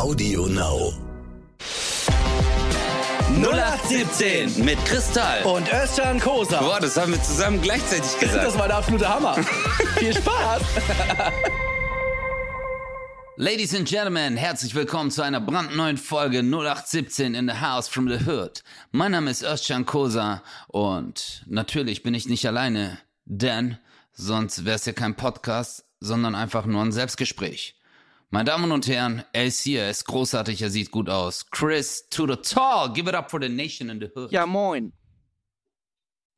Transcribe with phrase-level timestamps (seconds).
[0.00, 0.94] Audio Now.
[3.36, 5.42] 0817 mit Kristall.
[5.42, 6.58] Und Özcan Kosa.
[6.58, 8.42] Boah, das haben wir zusammen gleichzeitig gesagt.
[8.42, 9.34] Das war der absolute Hammer.
[9.98, 10.62] Viel Spaß.
[13.36, 18.24] Ladies and Gentlemen, herzlich willkommen zu einer brandneuen Folge 0817 in the House from the
[18.24, 18.62] Hood.
[18.92, 22.96] Mein Name ist Özcan Kosa und natürlich bin ich nicht alleine,
[23.26, 23.76] denn
[24.12, 27.76] sonst wäre es ja kein Podcast, sondern einfach nur ein Selbstgespräch.
[28.32, 31.50] Meine Damen und Herren, er ist hier, er ist großartig, er sieht gut aus.
[31.50, 34.30] Chris to the tall, give it up for the nation in the hood.
[34.30, 34.92] Ja, moin.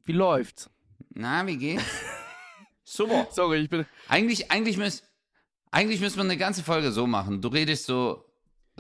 [0.05, 0.71] Wie läuft's?
[1.11, 1.85] Na, wie geht's?
[2.85, 3.29] Super.
[3.31, 3.85] Sorry, ich bin.
[4.09, 5.03] Eigentlich, eigentlich, müß,
[5.71, 7.43] eigentlich müssen wir eine ganze Folge so machen.
[7.43, 8.25] Du redest so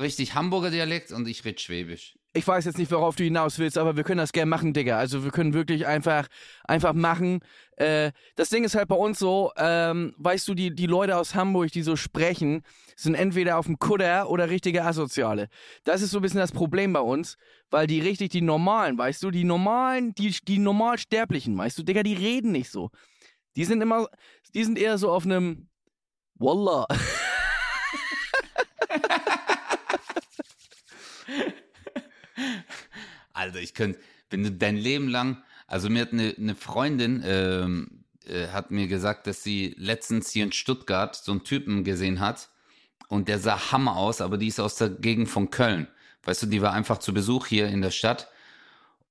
[0.00, 2.18] richtig Hamburger Dialekt und ich rede Schwäbisch.
[2.34, 4.96] Ich weiß jetzt nicht, worauf du hinaus willst, aber wir können das gerne machen, Digga.
[4.96, 6.28] Also wir können wirklich einfach,
[6.64, 7.40] einfach machen.
[7.76, 11.34] Äh, das Ding ist halt bei uns so, ähm, weißt du, die, die Leute aus
[11.34, 12.62] Hamburg, die so sprechen,
[12.96, 15.48] sind entweder auf dem Kutter oder richtige Asoziale.
[15.84, 17.36] Das ist so ein bisschen das Problem bei uns,
[17.70, 22.02] weil die richtig, die normalen, weißt du, die normalen, die, die normalsterblichen, weißt du, Digga,
[22.02, 22.90] die reden nicht so.
[23.56, 24.08] Die sind immer,
[24.54, 25.68] die sind eher so auf einem
[26.36, 26.86] Wallah.
[33.42, 33.98] Also ich könnte,
[34.30, 38.86] wenn du dein Leben lang, also mir hat eine, eine Freundin, ähm, äh, hat mir
[38.86, 42.50] gesagt, dass sie letztens hier in Stuttgart so einen Typen gesehen hat
[43.08, 45.88] und der sah Hammer aus, aber die ist aus der Gegend von Köln.
[46.22, 48.28] Weißt du, die war einfach zu Besuch hier in der Stadt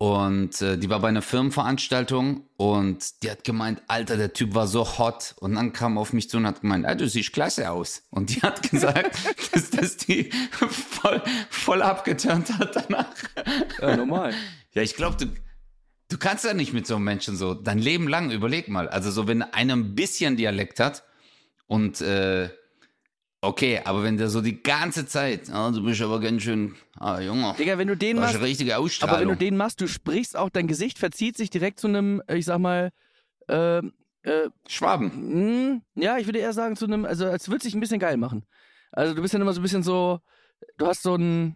[0.02, 4.66] und äh, die war bei einer Firmenveranstaltung und die hat gemeint, Alter, der Typ war
[4.66, 5.36] so hot.
[5.40, 8.02] Und dann kam auf mich zu und hat gemeint, ah, du siehst klasse aus.
[8.10, 9.16] Und die hat gesagt,
[9.54, 13.14] dass das die voll, voll abgeturnt hat danach.
[13.80, 14.34] Ja, normal.
[14.74, 15.28] Ja, ich glaube, du,
[16.10, 18.88] du kannst ja nicht mit so einem Menschen so dein Leben lang, überleg mal.
[18.88, 21.04] Also so, wenn einer ein bisschen Dialekt hat
[21.68, 22.50] und äh,
[23.42, 27.20] okay, aber wenn der so die ganze Zeit, ah, du bist aber ganz schön, ah,
[27.20, 29.14] Junge, Digga, wenn du den machst, richtige Ausstrahlung.
[29.16, 32.22] aber wenn du den machst, du sprichst auch, dein Gesicht verzieht sich direkt zu einem,
[32.32, 32.92] ich sag mal,
[33.48, 33.80] äh,
[34.24, 35.74] äh, Schwaben.
[35.74, 38.18] mh, ja, ich würde eher sagen, zu einem, also als würde sich ein bisschen geil
[38.18, 38.46] machen.
[38.92, 40.20] Also du bist dann immer so ein bisschen so,
[40.78, 41.56] du hast so ein,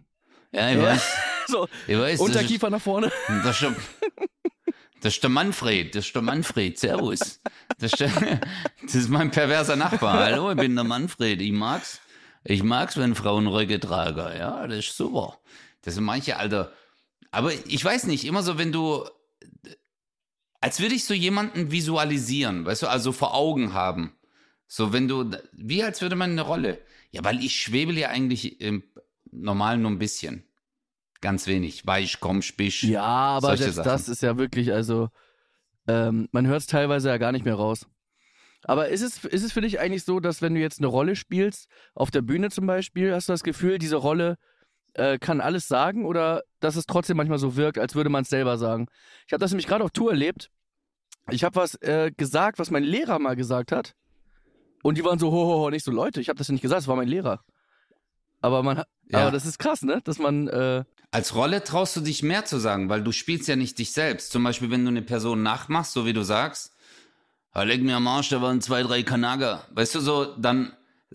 [0.52, 0.82] Ja, ich Ja.
[0.82, 1.16] weiß.
[1.46, 3.12] so Ich weiß, Unterkiefer nach vorne.
[3.44, 3.74] das, der,
[5.06, 7.40] das ist der Manfred, das ist der Manfred, servus.
[7.78, 8.40] Das ist, der,
[8.82, 10.24] das ist mein perverser Nachbar.
[10.24, 12.00] Hallo, ich bin der Manfred, ich mag's.
[12.42, 15.38] Ich mag's, wenn Frauen Röcke tragen, ja, das ist super.
[15.82, 16.72] Das sind manche, Alter.
[17.30, 19.04] Aber ich weiß nicht, immer so, wenn du,
[20.60, 24.12] als würde ich so jemanden visualisieren, weißt du, also vor Augen haben.
[24.66, 26.80] So, wenn du, wie als würde man eine Rolle.
[27.12, 28.82] Ja, weil ich schwebel ja eigentlich im
[29.30, 30.42] Normalen nur ein bisschen.
[31.20, 31.86] Ganz wenig.
[31.86, 32.84] Weich, komm, spisch.
[32.84, 33.88] Ja, aber selbst Sachen.
[33.88, 35.08] das ist ja wirklich, also
[35.88, 37.86] ähm, man hört es teilweise ja gar nicht mehr raus.
[38.64, 41.14] Aber ist es, ist es für dich eigentlich so, dass wenn du jetzt eine Rolle
[41.14, 44.38] spielst, auf der Bühne zum Beispiel, hast du das Gefühl, diese Rolle
[44.94, 48.28] äh, kann alles sagen oder dass es trotzdem manchmal so wirkt, als würde man es
[48.28, 48.88] selber sagen?
[49.26, 50.50] Ich habe das nämlich gerade auf Tour erlebt.
[51.30, 53.94] Ich habe was äh, gesagt, was mein Lehrer mal gesagt hat.
[54.82, 56.62] Und die waren so, ho, ho, ho, nicht so, Leute, ich habe das ja nicht
[56.62, 57.42] gesagt, das war mein Lehrer.
[58.40, 59.20] Aber man, Ja.
[59.22, 60.00] aber das ist krass, ne?
[60.04, 63.56] Dass man, äh, Als Rolle traust du dich mehr zu sagen, weil du spielst ja
[63.56, 64.32] nicht dich selbst.
[64.32, 66.72] Zum Beispiel, wenn du eine Person nachmachst, so wie du sagst,
[67.52, 69.64] "Ah, leg mir am Arsch, da waren zwei, drei Kanager.
[69.72, 70.72] Weißt du so, dann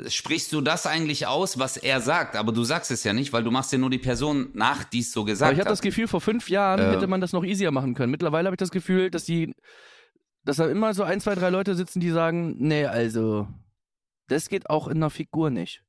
[0.08, 3.44] sprichst du das eigentlich aus, was er sagt, aber du sagst es ja nicht, weil
[3.44, 5.74] du machst ja nur die Person nach, die es so gesagt Aber ich habe hat.
[5.74, 6.92] das Gefühl, vor fünf Jahren Äh.
[6.96, 8.10] hätte man das noch easier machen können.
[8.10, 9.54] Mittlerweile habe ich das Gefühl, dass die,
[10.46, 13.48] dass da immer so ein, zwei, drei Leute sitzen, die sagen, nee, also,
[14.28, 15.84] das geht auch in einer Figur nicht.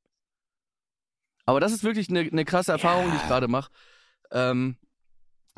[1.44, 3.70] Aber das ist wirklich eine, eine krasse Erfahrung, die ich gerade mache.
[4.30, 4.76] Ähm,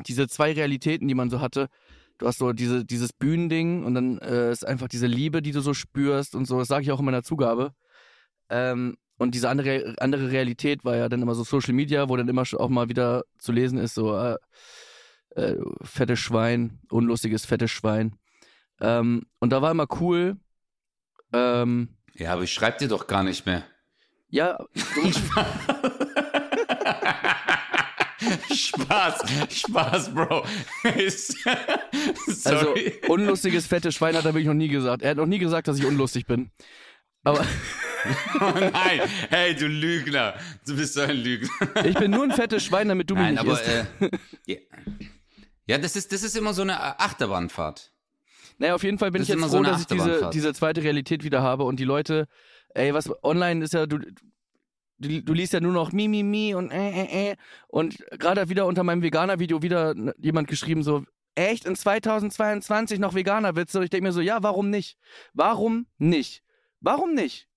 [0.07, 1.69] diese zwei Realitäten, die man so hatte.
[2.17, 5.61] Du hast so diese, dieses Bühnending und dann äh, ist einfach diese Liebe, die du
[5.61, 6.59] so spürst und so.
[6.59, 7.73] Das sage ich auch in meiner Zugabe.
[8.49, 12.27] Ähm, und diese andere, andere Realität war ja dann immer so Social Media, wo dann
[12.27, 14.37] immer auch mal wieder zu lesen ist, so äh,
[15.35, 18.17] äh, fettes Schwein, unlustiges fettes Schwein.
[18.81, 20.37] Ähm, und da war immer cool.
[21.33, 23.63] Ähm, ja, aber ich schreib dir doch gar nicht mehr.
[24.35, 24.57] Ja,
[28.53, 30.45] Spaß, Spaß, Bro.
[32.43, 32.75] Also
[33.07, 35.03] unlustiges fettes Schwein hat er wirklich noch nie gesagt.
[35.03, 36.51] Er hat noch nie gesagt, dass ich unlustig bin.
[37.23, 37.45] Aber
[38.41, 40.33] Oh nein, hey, du Lügner.
[40.67, 41.49] Du bist so ein Lügner.
[41.85, 43.85] ich bin nur ein fettes Schwein, damit du mich Nein, nicht aber äh,
[45.65, 45.77] ja.
[45.77, 47.93] das ist das ist immer so eine Achterbahnfahrt.
[48.57, 50.29] Naja, auf jeden Fall bin Das ich jetzt immer so froh, eine dass ich diese,
[50.31, 52.27] diese zweite Realität wieder habe und die Leute,
[52.75, 53.99] ey, was online ist ja, du,
[54.97, 57.35] du, du liest ja nur noch mi, mi, mi und äh, äh, äh.
[57.67, 61.03] Und gerade wieder unter meinem Veganer-Video wieder jemand geschrieben so,
[61.35, 63.79] echt in 2022 noch Veganer-Witze?
[63.79, 64.97] Und ich denke mir so, ja, warum nicht?
[65.33, 66.43] Warum nicht?
[66.79, 67.47] Warum nicht?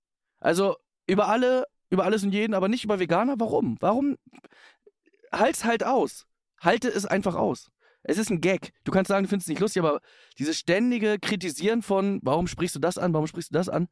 [0.40, 0.76] Also,
[1.06, 3.36] über alle über alles und jeden, aber nicht über Veganer.
[3.38, 3.76] Warum?
[3.80, 4.16] Warum?
[5.32, 6.26] Halt's halt aus.
[6.60, 7.70] Halte es einfach aus.
[8.02, 8.72] Es ist ein Gag.
[8.84, 10.00] Du kannst sagen, du findest es nicht lustig, aber
[10.38, 13.88] dieses ständige Kritisieren von, warum sprichst du das an, warum sprichst du das an,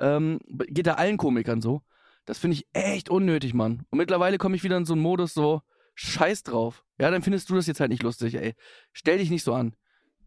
[0.00, 1.82] ähm, geht da allen Komikern so.
[2.26, 3.86] Das finde ich echt unnötig, Mann.
[3.90, 5.62] Und mittlerweile komme ich wieder in so einen Modus so,
[5.94, 6.84] scheiß drauf.
[6.98, 8.54] Ja, dann findest du das jetzt halt nicht lustig, ey.
[8.92, 9.74] Stell dich nicht so an.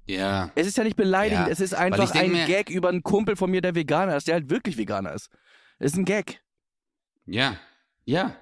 [0.06, 0.52] Ja.
[0.56, 3.50] Es ist ja nicht beleidigend, Ja, es ist einfach ein Gag über einen Kumpel von
[3.50, 5.30] mir, der Veganer ist, der halt wirklich Veganer ist.
[5.80, 6.42] Es ist ein Gag.
[7.26, 7.58] Ja,
[8.06, 8.36] ja.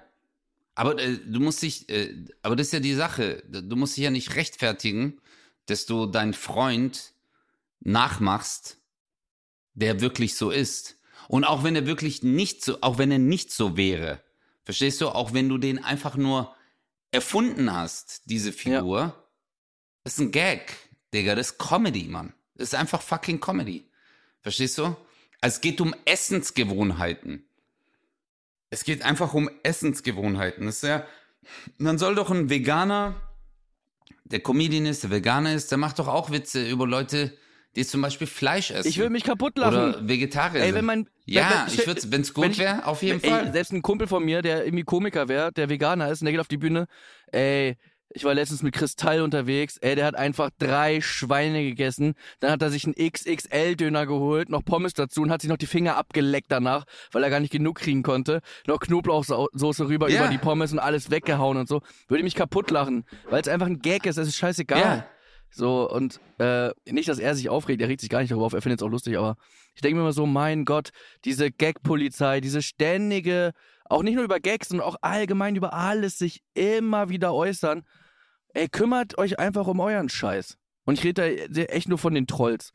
[0.74, 3.42] Aber äh, du musst dich, äh, aber das ist ja die Sache.
[3.48, 5.20] Du musst dich ja nicht rechtfertigen,
[5.66, 7.14] dass du deinen Freund
[7.80, 8.78] nachmachst,
[9.74, 10.98] der wirklich so ist.
[11.32, 14.22] Und auch wenn er wirklich nicht so, auch wenn er nicht so wäre,
[14.64, 16.54] verstehst du, auch wenn du den einfach nur
[17.10, 19.14] erfunden hast, diese Figur,
[20.04, 20.76] das ist ein Gag,
[21.14, 22.34] Digga, das ist Comedy, Mann.
[22.54, 23.88] Das ist einfach fucking Comedy.
[24.42, 24.94] Verstehst du?
[25.40, 27.46] Es geht um Essensgewohnheiten.
[28.68, 30.66] Es geht einfach um Essensgewohnheiten.
[30.66, 31.06] Das ist ja,
[31.78, 33.14] man soll doch ein Veganer,
[34.24, 37.34] der Comedian ist, der Veganer ist, der macht doch auch Witze über Leute,
[37.76, 38.88] die zum Beispiel Fleisch essen.
[38.88, 39.94] Ich würde mich kaputt lachen.
[39.94, 41.08] Oder Vegetarier Ey, wenn mein.
[41.24, 43.52] ja, wenn, ich würde, wenn es wenn gut wäre, auf jeden ey, Fall.
[43.52, 46.40] Selbst ein Kumpel von mir, der irgendwie Komiker wäre, der Veganer ist und der geht
[46.40, 46.86] auf die Bühne.
[47.30, 47.76] Ey,
[48.14, 49.78] ich war letztens mit Kristall unterwegs.
[49.78, 52.12] Ey, der hat einfach drei Schweine gegessen.
[52.40, 55.64] Dann hat er sich einen XXL-Döner geholt, noch Pommes dazu und hat sich noch die
[55.66, 58.42] Finger abgeleckt danach, weil er gar nicht genug kriegen konnte.
[58.66, 60.20] Noch Knoblauchsoße rüber Ja.
[60.20, 61.80] über die Pommes und alles weggehauen und so.
[62.08, 64.18] Würde mich kaputt lachen, weil es einfach ein Gag ist.
[64.18, 64.78] Es ist scheißegal.
[64.78, 65.06] Ja.
[65.54, 68.54] So, und äh, nicht, dass er sich aufregt, er regt sich gar nicht darüber auf,
[68.54, 69.36] er findet es auch lustig, aber
[69.74, 70.90] ich denke mir immer so, mein Gott,
[71.24, 73.52] diese Gag-Polizei, diese ständige,
[73.84, 77.82] auch nicht nur über Gags, sondern auch allgemein über alles sich immer wieder äußern.
[78.54, 80.56] Ey, kümmert euch einfach um euren Scheiß.
[80.84, 82.72] Und ich rede da echt nur von den Trolls.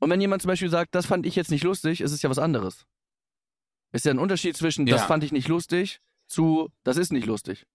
[0.00, 2.28] Und wenn jemand zum Beispiel sagt, das fand ich jetzt nicht lustig, ist es ja
[2.30, 2.84] was anderes.
[3.92, 5.06] Ist ja ein Unterschied zwischen, das Ja.
[5.06, 7.66] fand ich nicht lustig, zu, das ist nicht lustig.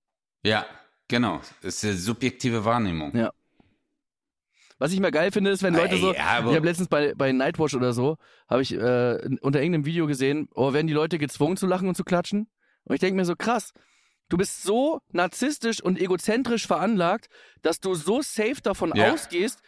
[0.44, 0.65] Ja,
[1.07, 1.42] genau.
[1.62, 3.15] Das ist eine subjektive Wahrnehmung.
[3.15, 3.31] Ja.
[4.79, 7.75] Was ich mal geil finde, ist, wenn Leute so, ich habe letztens bei, bei Nightwatch
[7.75, 8.17] oder so,
[8.49, 11.95] habe ich äh, unter irgendeinem Video gesehen, oh, werden die Leute gezwungen zu lachen und
[11.95, 12.49] zu klatschen?
[12.85, 13.73] Und ich denke mir so, krass,
[14.29, 17.27] du bist so narzisstisch und egozentrisch veranlagt,
[17.61, 19.11] dass du so safe davon Ja.
[19.11, 19.59] ausgehst,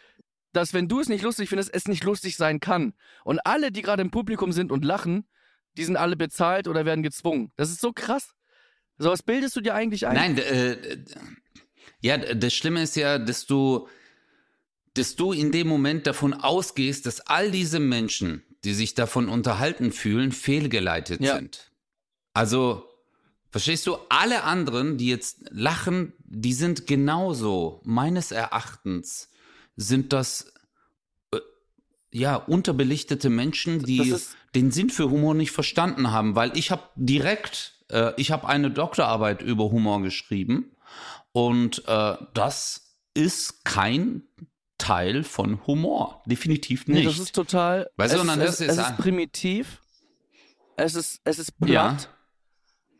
[0.54, 2.94] dass wenn du es nicht lustig findest, es nicht lustig sein kann.
[3.24, 5.28] Und alle, die gerade im Publikum sind und lachen,
[5.76, 7.52] die sind alle bezahlt oder werden gezwungen.
[7.56, 8.32] Das ist so krass.
[8.98, 10.14] So was bildest du dir eigentlich ein?
[10.14, 10.98] Nein, äh,
[12.00, 13.88] ja, das Schlimme ist ja, dass du,
[14.94, 19.92] dass du in dem Moment davon ausgehst, dass all diese Menschen, die sich davon unterhalten
[19.92, 21.36] fühlen, fehlgeleitet Ja.
[21.36, 21.70] sind.
[22.34, 22.88] Also,
[23.50, 29.30] verstehst du, alle anderen, die jetzt lachen, die sind genauso, meines Erachtens,
[29.76, 30.52] sind das
[31.32, 31.38] äh,
[32.10, 34.14] ja unterbelichtete Menschen, die
[34.54, 38.70] den Sinn für Humor nicht verstanden haben, weil ich habe direkt, äh, ich habe eine
[38.70, 40.72] Doktorarbeit über Humor geschrieben
[41.32, 44.22] und äh, das ist kein
[44.82, 47.08] Teil von Humor, definitiv Nee, nicht.
[47.08, 47.88] das ist total.
[47.96, 49.80] Weißt du, es, dann es, es es ist primitiv.
[50.76, 51.96] Es ist, es ist Ja.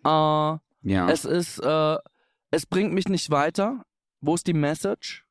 [0.04, 0.60] platt.
[0.84, 1.08] Äh, ja.
[1.10, 1.96] Es ist, äh,
[2.52, 3.84] es bringt mich nicht weiter.
[4.20, 5.24] Wo ist die Message?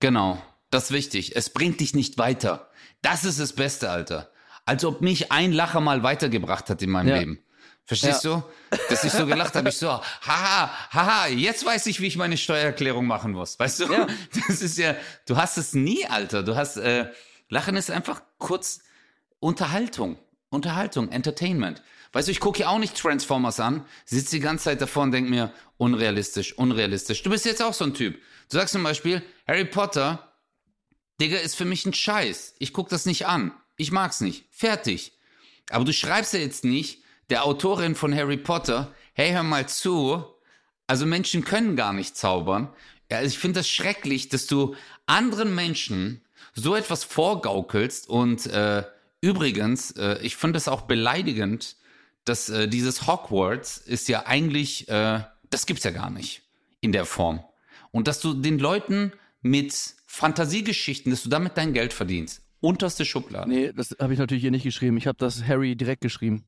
[0.00, 1.36] Genau, das ist wichtig.
[1.36, 2.68] Es bringt dich nicht weiter.
[3.02, 4.30] Das ist das Beste, Alter.
[4.64, 7.18] Als ob mich ein Lacher mal weitergebracht hat in meinem Ja.
[7.18, 7.38] Leben.
[7.84, 8.42] Verstehst du?
[8.88, 12.36] Dass ich so gelacht habe, ich so, haha, haha, jetzt weiß ich, wie ich meine
[12.36, 13.58] Steuererklärung machen muss.
[13.58, 13.92] Weißt du?
[13.92, 14.06] Ja.
[14.48, 14.94] Das ist ja,
[15.26, 16.42] du hast es nie, Alter.
[16.42, 17.10] Du hast, äh,
[17.48, 18.80] Lachen ist einfach kurz
[19.40, 20.18] Unterhaltung.
[20.48, 21.82] Unterhaltung, Entertainment.
[22.12, 25.12] Weißt du, ich gucke ja auch nicht Transformers an, sitze die ganze Zeit davor und
[25.12, 27.22] denke mir, unrealistisch, unrealistisch.
[27.22, 28.14] Du bist jetzt auch so ein Typ.
[28.50, 30.32] Du sagst zum Beispiel, Harry Potter,
[31.20, 32.54] Digga, ist für mich ein Scheiß.
[32.58, 33.52] Ich guck das nicht an.
[33.76, 34.44] Ich mag's nicht.
[34.50, 35.12] Fertig.
[35.70, 40.24] Aber du schreibst ja jetzt nicht der Autorin von Harry Potter, hey, hör mal zu.
[40.86, 42.68] Also Menschen können gar nicht zaubern.
[43.10, 44.74] Also ich finde das schrecklich, dass du
[45.06, 46.22] anderen Menschen
[46.54, 48.84] so etwas vorgaukelst und äh,
[49.20, 51.76] übrigens, äh, ich finde es auch beleidigend,
[52.24, 56.42] dass äh, dieses Hogwarts ist ja eigentlich, äh, das gibt's ja gar nicht
[56.80, 57.42] in der Form.
[57.90, 59.74] Und dass du den Leuten mit
[60.06, 62.42] Fantasiegeschichten, dass du damit dein Geld verdienst.
[62.60, 63.48] Unterste Schublade.
[63.50, 64.96] Nee, das habe ich natürlich hier nicht geschrieben.
[64.96, 66.44] Ich habe das Harry direkt geschrieben.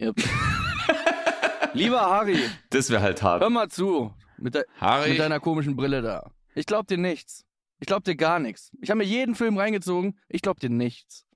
[0.00, 0.16] Yep.
[1.74, 2.38] Lieber Harry,
[2.70, 3.42] Das wäre halt hart.
[3.42, 4.14] hör mal zu.
[4.38, 6.30] Mit, de Harry, mit deiner komischen Brille da.
[6.54, 7.44] Ich glaub dir nichts.
[7.80, 8.70] Ich glaub dir gar nichts.
[8.80, 10.18] Ich habe mir jeden Film reingezogen.
[10.28, 11.26] Ich glaub dir nichts.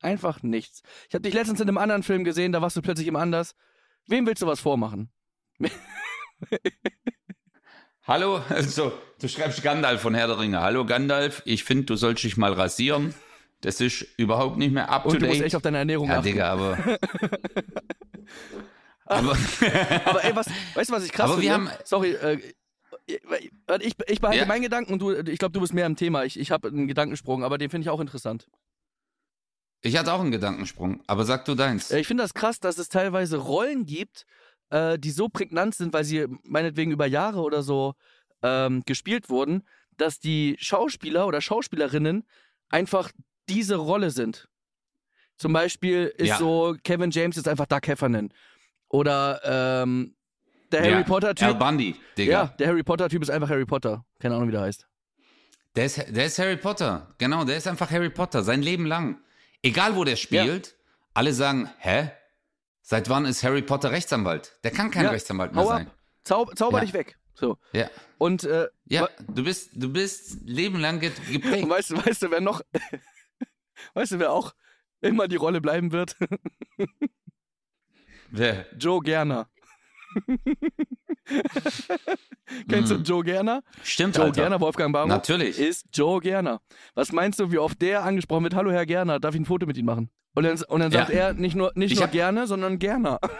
[0.00, 0.82] Einfach nichts.
[1.08, 3.54] Ich habe dich letztens in einem anderen Film gesehen, da warst du plötzlich im anders.
[4.06, 5.10] Wem willst du was vormachen?
[8.06, 10.60] hallo, also, du schreibst Gandalf von Herr der Ringe.
[10.60, 13.14] Hallo Gandalf, ich finde, du sollst dich mal rasieren.
[13.66, 15.28] Das ist überhaupt nicht mehr up to Und du date.
[15.30, 16.24] musst echt auf deine Ernährung ja, achten.
[16.26, 16.78] Digga, aber.
[19.04, 19.36] aber
[20.04, 21.70] Aber ey, was, weißt du, was ich krass Aber wir finde?
[21.72, 22.38] haben- Sorry, äh,
[23.80, 24.46] ich, ich behalte Ja.
[24.46, 26.24] meinen Gedanken und du, ich glaube, du bist mehr im Thema.
[26.24, 28.48] Ich, ich habe einen Gedankensprung, aber den finde ich auch interessant.
[29.82, 31.90] ich hatte auch einen Gedankensprung, aber sag du deins.
[31.90, 34.26] Äh, Ich finde das krass, dass es teilweise Rollen gibt,
[34.70, 37.94] äh, die so prägnant sind, weil sie meinetwegen über Jahre oder so
[38.42, 39.62] ähm, gespielt wurden,
[39.96, 42.24] dass die Schauspieler oder Schauspielerinnen
[42.68, 43.10] einfach
[43.48, 44.48] diese Rolle sind.
[45.38, 46.38] Zum Beispiel ist Ja.
[46.38, 48.32] so, Kevin James ist einfach Doug Heffernan.
[48.88, 49.40] Oder
[49.82, 50.14] ähm,
[50.72, 51.48] der Harry Ja, Potter-Typ.
[51.48, 52.32] Al Bundy, Digga.
[52.32, 54.04] Ja, der Harry Potter-Typ ist einfach Harry Potter.
[54.18, 54.86] Keine Ahnung, wie der heißt.
[55.76, 57.14] Der, ist, der ist Harry Potter.
[57.18, 58.42] Genau, der ist einfach Harry Potter.
[58.42, 59.18] Sein Leben lang.
[59.62, 60.74] Egal, wo der spielt,
[61.12, 62.10] alle sagen, hä?
[62.82, 64.52] Seit wann ist Harry Potter Rechtsanwalt?
[64.64, 65.86] Der kann kein Ja, Rechtsanwalt mehr sein.
[65.88, 65.92] ab.
[66.24, 66.84] Zau zauber Ja.
[66.84, 67.18] dich weg.
[67.34, 67.58] So.
[67.72, 71.64] Ja, Und, äh, ja du, bist, du bist Leben lang ge- geprägt.
[71.64, 72.62] und weißt, weißt du, wer noch.
[73.94, 74.54] weißt du, wer auch
[75.00, 76.16] immer die Rolle bleiben wird?
[78.30, 78.66] Wer?
[78.76, 79.48] Joe Gerner.
[82.68, 83.02] Kennst du Mhm.
[83.04, 83.62] Joe Gerner?
[83.82, 84.42] Stimmt, Joe Alter.
[84.42, 85.58] Gerner, Wolfgang Barrow, Natürlich.
[85.58, 86.60] ist Joe Gerner.
[86.94, 88.54] Was meinst du, wie oft der angesprochen wird?
[88.54, 90.10] Hallo, Herr Gerner, darf ich ein Foto mit Ihnen machen?
[90.34, 91.16] Und dann, und dann sagt Ja.
[91.28, 93.18] er nicht nur, nicht Ich nur gerne, sondern Gerner.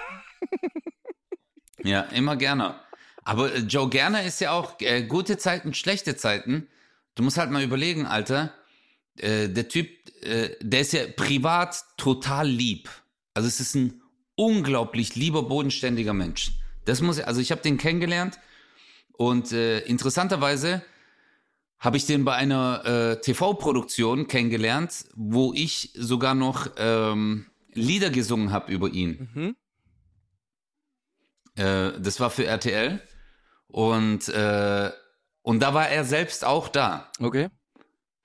[1.82, 2.74] Ja, immer gerne.
[3.22, 6.68] Aber äh, Joe Gerner ist ja auch äh, gute Zeiten, schlechte Zeiten.
[7.14, 8.52] Du musst halt mal überlegen, Alter.
[9.18, 9.88] Äh, der Typ,
[10.22, 12.88] äh, der ist ja privat total lieb.
[13.34, 14.02] Also es ist ein
[14.34, 16.52] unglaublich lieber, bodenständiger Mensch.
[16.84, 18.38] Das muss ich, also ich habe den kennengelernt
[19.12, 20.82] und äh, interessanterweise
[21.78, 28.50] habe ich den bei einer äh, TV-Produktion kennengelernt, wo ich sogar noch ähm, Lieder gesungen
[28.50, 29.28] habe über ihn.
[29.34, 29.56] Mhm.
[31.56, 33.00] Äh, das war für RTL.
[33.68, 34.90] Und, äh,
[35.42, 37.10] und da war er selbst auch da.
[37.20, 37.48] Okay.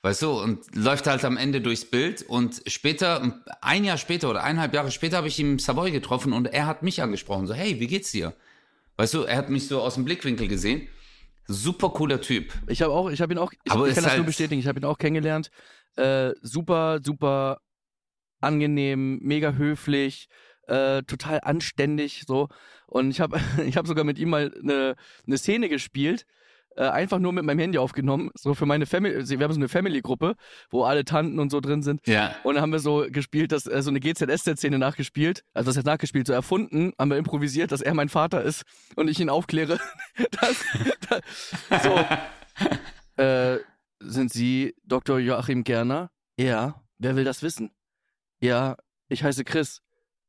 [0.03, 2.23] Weißt du, und läuft halt am Ende durchs Bild.
[2.23, 6.33] Und später, ein Jahr später oder eineinhalb Jahre später, habe ich ihn im Savoy getroffen
[6.33, 7.45] und er hat mich angesprochen.
[7.45, 8.33] So, hey, wie geht's dir?
[8.97, 10.87] Weißt du, er hat mich so aus dem Blickwinkel gesehen.
[11.45, 12.51] Super cooler Typ.
[12.67, 14.59] Ich habe auch, ich habe ihn auch, ich, Aber ich kann das nur halt- bestätigen,
[14.59, 15.51] ich habe ihn auch kennengelernt.
[15.97, 17.59] Äh, super, super
[18.39, 20.27] angenehm, mega höflich,
[20.67, 22.47] äh, total anständig, so.
[22.87, 24.95] Und ich habe, ich habe sogar mit ihm mal eine,
[25.27, 26.25] eine Szene gespielt,
[26.75, 29.27] äh, einfach nur mit meinem Handy aufgenommen, so für meine Family.
[29.27, 30.35] Wir haben so eine Family-Gruppe,
[30.69, 32.05] wo alle Tanten und so drin sind.
[32.07, 32.35] Ja.
[32.43, 35.85] Und dann haben wir so gespielt, dass äh, so eine GZSZ-Szene nachgespielt, also das heißt
[35.85, 38.63] nachgespielt, so erfunden, haben wir improvisiert, dass er mein Vater ist
[38.95, 39.79] und ich ihn aufkläre.
[40.31, 40.65] dass,
[41.69, 42.05] dass, so.
[43.23, 43.59] äh,
[43.99, 45.19] sind Sie Dr.
[45.19, 46.09] Joachim Gerner?
[46.37, 46.81] Ja.
[46.97, 47.71] Wer will das wissen?
[48.39, 48.77] Ja,
[49.09, 49.81] ich heiße Chris.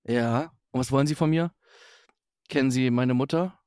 [0.04, 0.52] Ja.
[0.70, 1.52] Und was wollen Sie von mir?
[2.48, 3.58] Kennen Sie meine Mutter?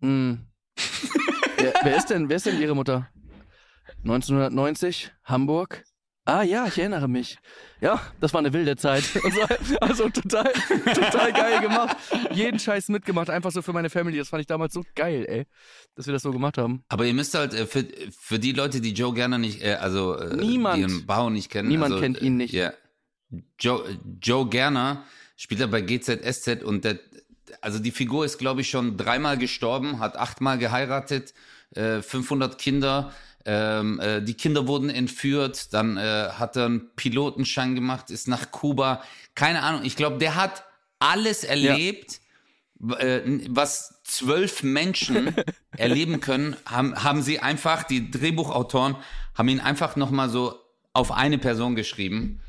[0.00, 0.46] Hm.
[1.60, 3.08] wer, wer ist denn, wer ist denn Ihre Mutter?
[4.04, 5.84] 1990, Hamburg.
[6.26, 7.38] Ah ja, ich erinnere mich.
[7.80, 9.04] Ja, das war eine wilde Zeit.
[9.24, 9.40] Also,
[9.80, 10.52] also total,
[10.94, 11.96] total geil gemacht.
[12.32, 14.18] Jeden Scheiß mitgemacht, einfach so für meine Family.
[14.18, 15.46] Das fand ich damals so geil, ey,
[15.96, 16.84] dass wir das so gemacht haben.
[16.88, 17.84] Aber ihr müsst halt, äh, für,
[18.16, 20.76] für die Leute, die Joe Gerner nicht, äh, also äh, Niemand.
[20.76, 21.68] die ihren Bau nicht kennen.
[21.68, 22.52] Niemand also, kennt ihn nicht.
[22.52, 22.72] Ja.
[23.58, 25.04] Joe, Joe Gerner
[25.36, 26.98] spielt er bei GZSZ und der,
[27.60, 31.34] also die Figur ist, glaube ich, schon dreimal gestorben, hat achtmal geheiratet,
[31.74, 33.12] äh, 500 Kinder.
[33.44, 38.50] Ähm, äh, die Kinder wurden entführt, dann äh, hat er einen Pilotenschein gemacht, ist nach
[38.50, 39.02] Kuba.
[39.34, 40.64] Keine Ahnung, ich glaube, der hat
[40.98, 42.20] alles erlebt,
[42.98, 45.34] äh, was zwölf Menschen
[45.76, 48.96] erleben können, haben, haben sie einfach, die Drehbuchautoren
[49.34, 50.58] haben ihn einfach nochmal so
[50.92, 52.40] auf eine Person geschrieben.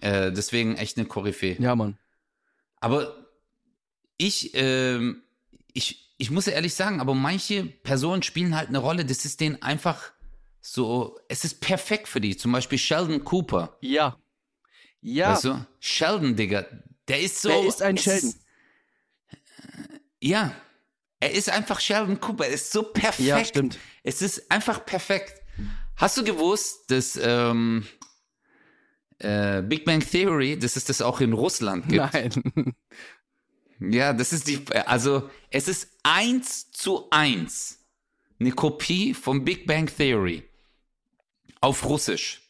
[0.00, 1.56] Äh, deswegen echt eine Koryphäe.
[1.58, 1.96] Ja, Mann.
[2.80, 3.15] Aber
[4.16, 5.22] ich, ähm,
[5.72, 9.40] ich, ich muss ja ehrlich sagen, aber manche Personen spielen halt eine Rolle, das ist
[9.40, 10.12] denen einfach
[10.60, 12.36] so, es ist perfekt für die.
[12.36, 13.76] Zum Beispiel Sheldon Cooper.
[13.80, 14.18] Ja.
[15.00, 15.32] Ja.
[15.32, 15.66] Weißt du?
[15.78, 16.66] Sheldon, Digga,
[17.06, 17.50] der ist so.
[17.50, 18.30] Wer ist ein Sheldon?
[18.30, 18.40] Ist,
[20.20, 20.52] ja.
[21.20, 22.46] Er ist einfach Sheldon Cooper.
[22.46, 23.20] Er ist so perfekt.
[23.20, 23.78] Ja, stimmt.
[24.02, 25.40] Es ist einfach perfekt.
[25.94, 27.86] Hast du gewusst, dass ähm,
[29.18, 32.12] äh, Big Bang Theory, dass es das auch in Russland gibt?
[32.12, 32.74] Nein.
[33.80, 37.78] Ja, das ist die, also es ist eins zu eins
[38.38, 40.42] eine Kopie von Big Bang Theory
[41.60, 42.42] auf Russisch.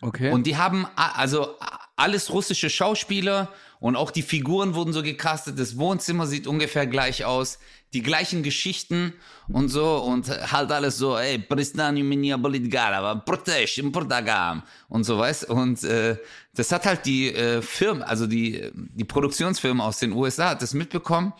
[0.00, 0.30] Okay.
[0.30, 1.56] Und die haben also
[1.96, 5.58] alles russische Schauspieler und auch die Figuren wurden so gecastet.
[5.58, 7.58] Das Wohnzimmer sieht ungefähr gleich aus.
[7.94, 9.14] Die gleichen Geschichten
[9.48, 9.96] und so.
[9.96, 15.44] Und halt alles so, ey, Pristani minia Bolidgalava, Protesh im Portagam und so was.
[15.44, 16.16] Und äh,
[16.54, 20.74] das hat halt die äh, Firmen, also die, die Produktionsfirma aus den USA hat das
[20.74, 21.32] mitbekommen.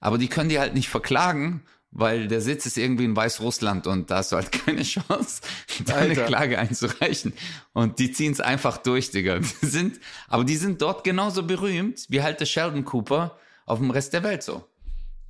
[0.00, 4.10] Aber die können die halt nicht verklagen, weil der Sitz ist irgendwie in Weißrussland und
[4.10, 5.42] da hast du halt keine Chance,
[5.84, 6.24] deine Alter.
[6.24, 7.34] Klage einzureichen.
[7.74, 9.38] Und die ziehen es einfach durch, Digga.
[9.38, 13.90] Die sind, aber die sind dort genauso berühmt wie halt der Sheldon Cooper auf dem
[13.90, 14.66] Rest der Welt so.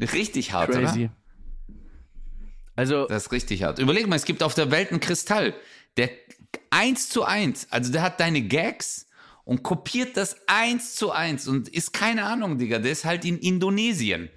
[0.00, 0.82] Richtig hart, oder?
[0.82, 1.10] Crazy.
[2.74, 3.78] Also, Das ist richtig hart.
[3.78, 5.54] Überleg mal, es gibt auf der Welt einen Kristall,
[5.96, 6.10] der
[6.70, 9.06] eins zu eins, also der hat deine Gags
[9.44, 13.38] und kopiert das eins zu eins und ist keine Ahnung, Digga, der ist halt in
[13.38, 14.30] Indonesien,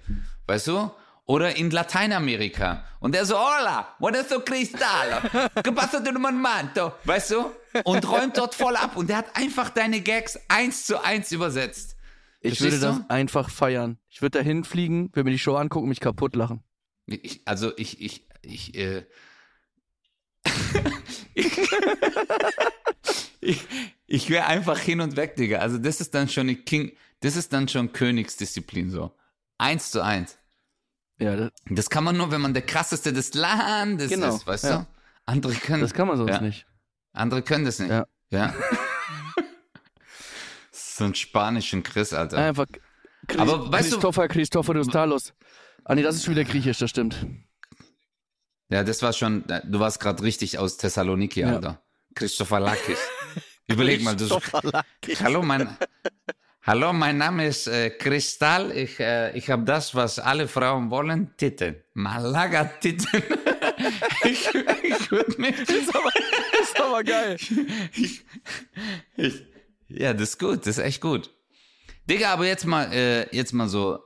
[0.46, 0.90] weißt du?
[1.26, 2.84] Oder in Lateinamerika.
[3.00, 5.20] Und der so, hola, what is so cristal?
[5.56, 6.92] ¿Qué pasa de un manto?
[7.04, 7.50] Weißt du?
[7.84, 8.96] Und räumt dort voll ab.
[8.96, 11.96] Und der hat einfach deine Gags eins zu eins übersetzt.
[12.40, 12.86] ich würde du?
[12.86, 13.98] das einfach feiern.
[14.08, 16.62] Ich würde da hinfliegen, würde mir die Show angucken mich kaputt lachen.
[17.06, 19.04] Ich, also ich, ich, ich, äh,
[23.40, 23.66] ich,
[24.06, 25.58] ich wäre einfach hin und weg, Digga.
[25.58, 29.12] Also das ist dann schon die King, das ist dann schon Königsdisziplin so.
[29.58, 30.38] Eins zu eins.
[31.18, 34.64] Ja, das, Das kann man nur, wenn man der krasseste des Landes Genau, ist, weißt
[34.64, 34.78] ja.
[34.78, 34.86] du?
[35.24, 36.40] Andere können, das kann man sonst Ja.
[36.40, 36.66] nicht.
[37.12, 37.90] andere können das nicht.
[37.90, 38.06] Ja.
[38.30, 38.54] ja.
[40.70, 42.38] so ein spanischen Chris, Alter.
[42.38, 42.66] Einfach
[43.26, 45.32] Christ Aber weißt du- Christopher Christophorus Talos.
[45.84, 47.26] Ah nee, das ist schon wieder griechisch, das stimmt.
[48.68, 51.54] Ja, das war schon, du warst gerade richtig aus Thessaloniki, Ja.
[51.54, 51.82] Alter.
[52.14, 52.98] Christopher Lakis.
[53.68, 54.84] Überleg mal, du, Christopher
[55.20, 55.76] Hallo, mein,
[56.66, 58.72] hallo, mein Name ist äh, Kristall.
[58.72, 61.76] Ich, äh, ich habe das, was alle Frauen wollen, Titten.
[61.94, 63.22] Malaga-Titten.
[64.24, 64.48] ich
[64.82, 65.56] ich würde mich...
[65.56, 66.10] Das ist aber,
[66.52, 67.36] das ist aber geil.
[67.94, 68.24] Ich,
[69.16, 69.42] ich,
[69.88, 71.30] ja, das ist gut, das ist echt gut.
[72.10, 74.00] Digga, aber jetzt mal, äh, jetzt mal so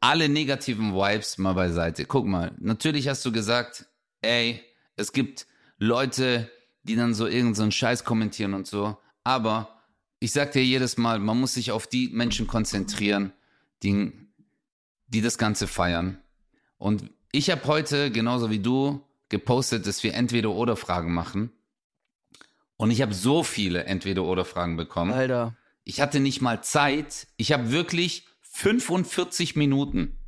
[0.00, 2.04] alle negativen Vibes mal beiseite.
[2.04, 3.86] Guck mal, natürlich hast du gesagt,
[4.20, 4.62] ey,
[4.96, 5.46] es gibt
[5.78, 6.50] Leute,
[6.82, 9.75] die dann so irgendeinen so Scheiß kommentieren und so, aber
[10.18, 13.32] ich sag dir jedes Mal, man muss sich auf die Menschen konzentrieren,
[13.82, 14.12] die,
[15.06, 16.18] die das Ganze feiern.
[16.78, 21.50] Und ich habe heute, genauso wie du, gepostet, dass wir Entweder-Oder-Fragen machen.
[22.76, 25.12] Und ich habe so viele Entweder-Oder-Fragen bekommen.
[25.12, 25.56] Alter.
[25.84, 27.26] Ich hatte nicht mal Zeit.
[27.36, 30.18] Ich habe wirklich 45 Minuten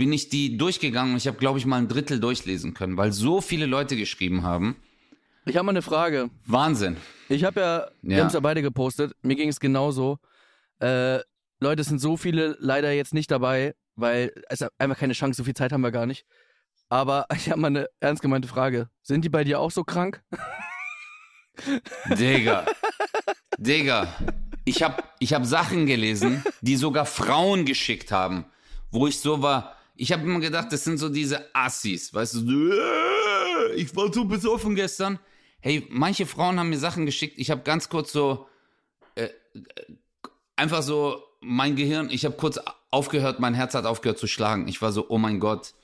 [0.00, 3.12] bin ich die durchgegangen und ich habe, glaube ich, mal ein Drittel durchlesen können, weil
[3.12, 4.76] so viele Leute geschrieben haben.
[5.46, 6.30] Ich habe mal eine Frage.
[6.46, 6.96] Wahnsinn.
[7.28, 8.20] Ich habe ja, wir Ja.
[8.22, 9.12] haben es ja beide gepostet.
[9.22, 10.18] Mir ging es genauso.
[10.80, 11.20] Äh,
[11.60, 15.38] Leute, es sind so viele leider jetzt nicht dabei, weil es ist einfach keine Chance,
[15.38, 16.24] so viel Zeit haben wir gar nicht.
[16.88, 18.88] Aber ich habe mal eine ernst gemeinte Frage.
[19.02, 20.22] Sind die bei dir auch so krank?
[22.18, 22.66] Digga.
[23.58, 24.08] Digga.
[24.64, 28.44] Ich habe ich hab Sachen gelesen, die sogar Frauen geschickt haben,
[28.90, 29.74] wo ich so war.
[29.96, 34.24] Ich habe immer gedacht, das sind so diese Assis, weißt du, äh, ich war so
[34.24, 35.18] besoffen gestern.
[35.60, 37.38] Hey, manche Frauen haben mir Sachen geschickt.
[37.38, 38.46] Ich habe ganz kurz so
[39.14, 39.30] äh, äh,
[40.56, 42.58] einfach so mein Gehirn, ich habe kurz
[42.90, 44.68] aufgehört, mein Herz hat aufgehört zu schlagen.
[44.68, 45.74] Ich war so, oh mein Gott.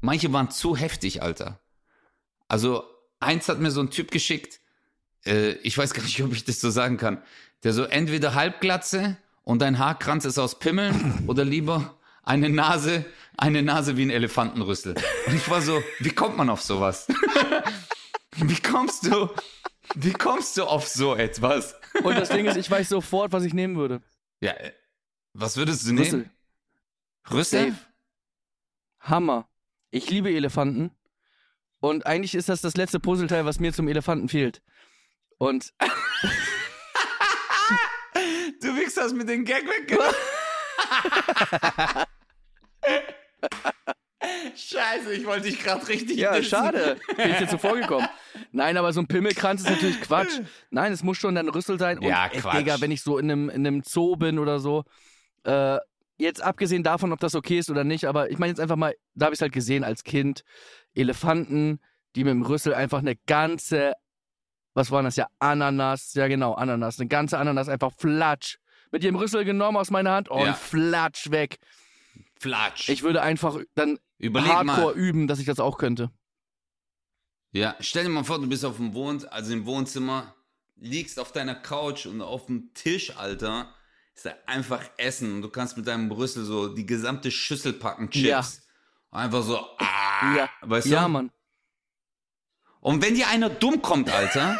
[0.00, 1.58] Manche waren zu heftig, Alter.
[2.46, 2.84] Also,
[3.20, 4.60] eins hat mir so ein Typ geschickt,
[5.24, 7.22] äh, ich weiß gar nicht, ob ich das so sagen kann,
[7.64, 13.62] der so entweder Halbglatze und ein Haarkranz ist aus Pimmeln oder lieber eine Nase, eine
[13.62, 14.94] Nase wie ein Elefantenrüssel.
[15.26, 17.06] Und ich war so, wie kommt man auf sowas?
[18.40, 19.28] wie kommst du,
[19.94, 21.74] wie kommst du auf so etwas?
[22.02, 24.02] Und das Ding ist, ich weiß sofort, was ich nehmen würde.
[24.40, 24.72] Ja, äh,
[25.32, 26.18] was würdest du Rüssel.
[26.20, 26.30] nehmen?
[27.30, 27.70] Rüssel?
[27.70, 27.86] Safe.
[29.00, 29.48] Hammer.
[29.90, 30.90] Ich liebe Elefanten.
[31.80, 34.62] Und eigentlich ist das das letzte Puzzleteil, was mir zum Elefanten fehlt.
[35.38, 35.72] Und
[38.60, 39.98] Du wichst das mit dem Gag weg.
[44.56, 46.50] Scheiße, ich wollte dich gerade richtig ja, dissen.
[46.50, 46.96] schade.
[47.16, 48.08] Bin ich dir zuvor gekommen.
[48.52, 50.40] Nein, aber so ein Pimmelkranz ist natürlich Quatsch.
[50.70, 51.98] Nein, es muss schon dann Rüssel sein.
[51.98, 52.58] Und, Ja, ey, Quatsch.
[52.58, 54.84] Digga, wenn ich so in einem, in einem Zoo bin oder so,
[55.44, 55.78] äh,
[56.16, 58.94] jetzt abgesehen davon, ob das okay ist oder nicht, aber ich meine jetzt einfach mal,
[59.14, 60.42] da habe ich es halt gesehen als Kind,
[60.94, 61.80] Elefanten,
[62.16, 63.92] die mit dem Rüssel einfach eine ganze,
[64.74, 68.56] was war das ja, Ananas, ja genau, Ananas, eine ganze Ananas einfach flatsch.
[68.90, 70.54] Mit ihrem Rüssel genommen aus meiner Hand und Ja.
[70.54, 71.58] flatsch weg.
[72.40, 72.88] Flatsch.
[72.88, 74.94] Ich würde einfach dann Überleg hardcore mal.
[74.96, 76.10] üben, dass ich das auch könnte.
[77.52, 80.34] Ja, stell dir mal vor, du bist auf dem Wohn, also im Wohnzimmer,
[80.76, 83.72] liegst auf deiner Couch und auf dem Tisch, Alter,
[84.14, 88.10] ist da einfach Essen und du kannst mit deinem Brüssel so die gesamte Schüssel packen,
[88.10, 88.24] Chips.
[88.26, 88.44] Ja.
[89.10, 90.90] Einfach so, ah, Ja, weißt du?
[90.90, 91.30] ja, Mann.
[92.80, 94.58] Und wenn dir einer dumm kommt, Alter,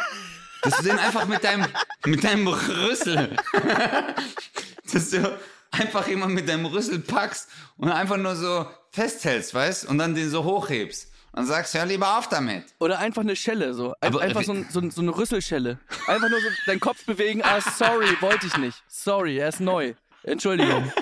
[0.63, 1.67] dass du den einfach mit deinem,
[2.05, 3.35] mit deinem Rüssel,
[4.91, 5.39] dass du
[5.71, 9.85] einfach jemand mit deinem Rüssel packst und einfach nur so festhältst, weißt?
[9.85, 11.07] Und dann den so hochhebst.
[11.31, 12.65] Und sagst, hör lieber auf damit.
[12.79, 13.93] Oder einfach eine Schelle, so.
[14.01, 15.79] Ein, Aber, einfach äh, so, ein, so, ein, so eine Rüsselschelle.
[16.07, 17.43] Einfach nur so deinen Kopf bewegen.
[17.43, 18.83] Ah, sorry, wollte ich nicht.
[18.87, 19.93] Sorry, er ist neu.
[20.23, 20.91] Entschuldigung.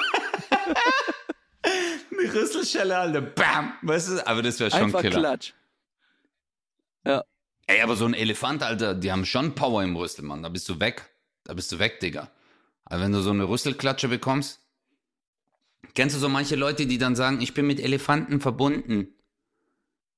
[1.64, 3.22] Eine Rüsselschelle, Alter.
[3.22, 3.74] Bam!
[3.82, 5.20] Weißt du, aber das wäre schon Einfach Killer.
[5.20, 5.54] Klatsch.
[7.70, 10.42] Ey, aber so ein Elefant, Alter, die haben schon Power im Rüssel, Mann.
[10.42, 11.10] Da bist du weg.
[11.44, 12.32] Da bist du weg, Digga.
[12.90, 14.62] Aber wenn du so eine Rüsselklatsche bekommst,
[15.94, 19.10] kennst du so manche Leute, die dann sagen, ich bin mit Elefanten verbunden?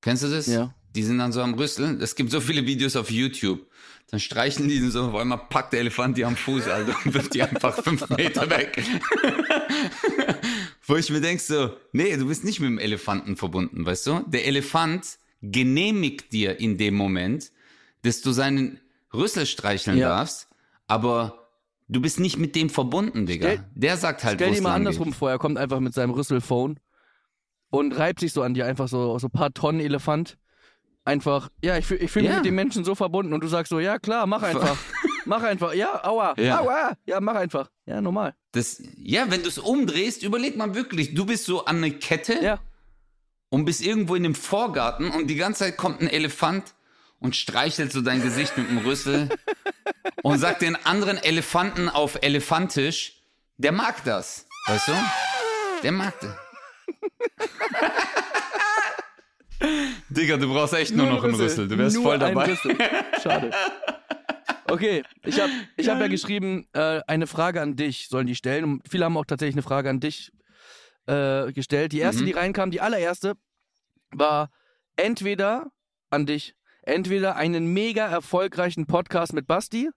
[0.02, 0.48] Kennst du das?
[0.48, 0.74] Ja.
[0.96, 2.02] Die sind dann so am Rüsseln.
[2.02, 3.68] Es gibt so viele Videos auf YouTube.
[4.10, 7.34] Dann streichen die so, auf einmal packt der Elefant die am Fuß, Alter, und wirft
[7.34, 8.84] die einfach fünf Meter weg.
[10.86, 14.24] Wo ich mir denk so, nee, du bist nicht mit dem Elefanten verbunden, weißt du?
[14.28, 17.52] Der Elefant genehmigt dir in dem Moment,
[18.02, 18.80] dass du seinen
[19.14, 20.10] Rüssel streicheln Ja.
[20.10, 20.48] darfst,
[20.88, 21.49] aber
[21.90, 23.50] du bist nicht mit dem verbunden, Digga.
[23.50, 25.16] Stell- der sagt halt, Stell dir mal andersrum geht.
[25.16, 26.80] vor, er kommt einfach mit seinem Rüsselphone
[27.70, 30.38] und reibt sich so an dir, einfach so, so ein paar Tonnen Elefant.
[31.06, 32.38] Einfach, ja, ich fühle ich fühl mich Ja.
[32.38, 34.78] mit den Menschen so verbunden und du sagst so, ja klar, mach einfach.
[35.26, 36.62] mach einfach, ja, aua, Ja.
[36.62, 37.70] aua, ja, mach einfach.
[37.86, 38.36] Ja, normal.
[38.52, 42.38] Das, ja, wenn du es umdrehst, überleg mal wirklich, du bist so an eine Kette
[42.44, 42.60] Ja,
[43.50, 46.76] und bist irgendwo in dem Vorgarten und die ganze Zeit kommt ein Elefant
[47.20, 49.30] und streichelt so dein Gesicht mit dem Rüssel
[50.24, 53.22] und sagt den anderen Elefanten auf Elefantisch,
[53.58, 54.46] der mag das.
[54.68, 54.94] Weißt du?
[55.84, 56.36] Der mag das.
[60.10, 61.68] Digga, du brauchst echt nur, ein noch einen Rüssel.
[61.68, 62.56] Du wärst Nur voll dabei.
[63.22, 63.52] Schade.
[64.66, 68.64] Okay, ich habe ich hab ja geschrieben, äh, eine Frage an dich sollen die stellen.
[68.64, 70.32] Und viele haben auch tatsächlich eine Frage an dich
[71.08, 71.92] äh, gestellt.
[71.92, 72.28] Die erste, Mhm.
[72.28, 73.34] die reinkam, die allererste,
[74.12, 74.50] war
[74.96, 75.72] entweder
[76.10, 79.90] an dich, entweder einen mega erfolgreichen Podcast mit Basti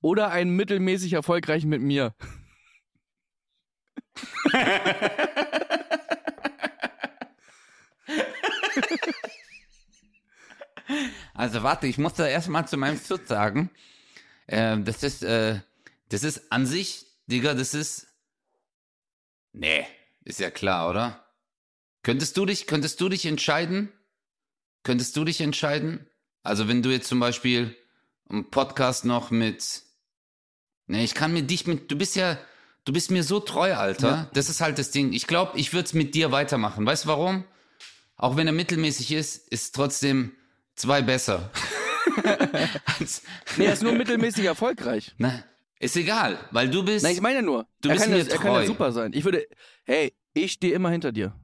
[0.00, 2.14] oder einen mittelmäßig erfolgreichen mit mir.
[11.38, 13.70] Also warte, ich muss da erstmal zu meinem Schutz sagen.
[14.48, 15.60] Äh, das ist, äh,
[16.08, 18.08] das ist an sich, Digga, das ist.
[19.52, 19.86] Nee,
[20.24, 21.24] ist ja klar, oder?
[22.02, 23.92] Könntest du dich, könntest du dich entscheiden?
[24.88, 26.06] Könntest du dich entscheiden?
[26.42, 27.76] Also wenn du jetzt zum Beispiel
[28.30, 29.82] einen Podcast noch mit.
[30.86, 31.90] Nee, ich kann mir dich mit.
[31.90, 32.38] Du bist ja.
[32.86, 34.08] Du bist mir so treu, Alter.
[34.08, 34.30] Ja.
[34.32, 35.12] Das ist halt das Ding.
[35.12, 36.86] Ich glaube, ich würde es mit dir weitermachen.
[36.86, 37.44] Weißt du warum?
[38.16, 40.32] Auch wenn er mittelmäßig ist, ist trotzdem
[40.74, 41.50] zwei besser.
[43.58, 45.14] Nee, er ist nur mittelmäßig erfolgreich.
[45.18, 45.44] Na,
[45.78, 47.02] ist egal, weil du bist.
[47.04, 48.66] Nein, ich meine nur, Du er, bist mir ja, er kann ja treu.
[48.66, 49.12] super sein.
[49.12, 49.46] Ich würde,
[49.84, 51.34] hey, ich stehe immer hinter dir.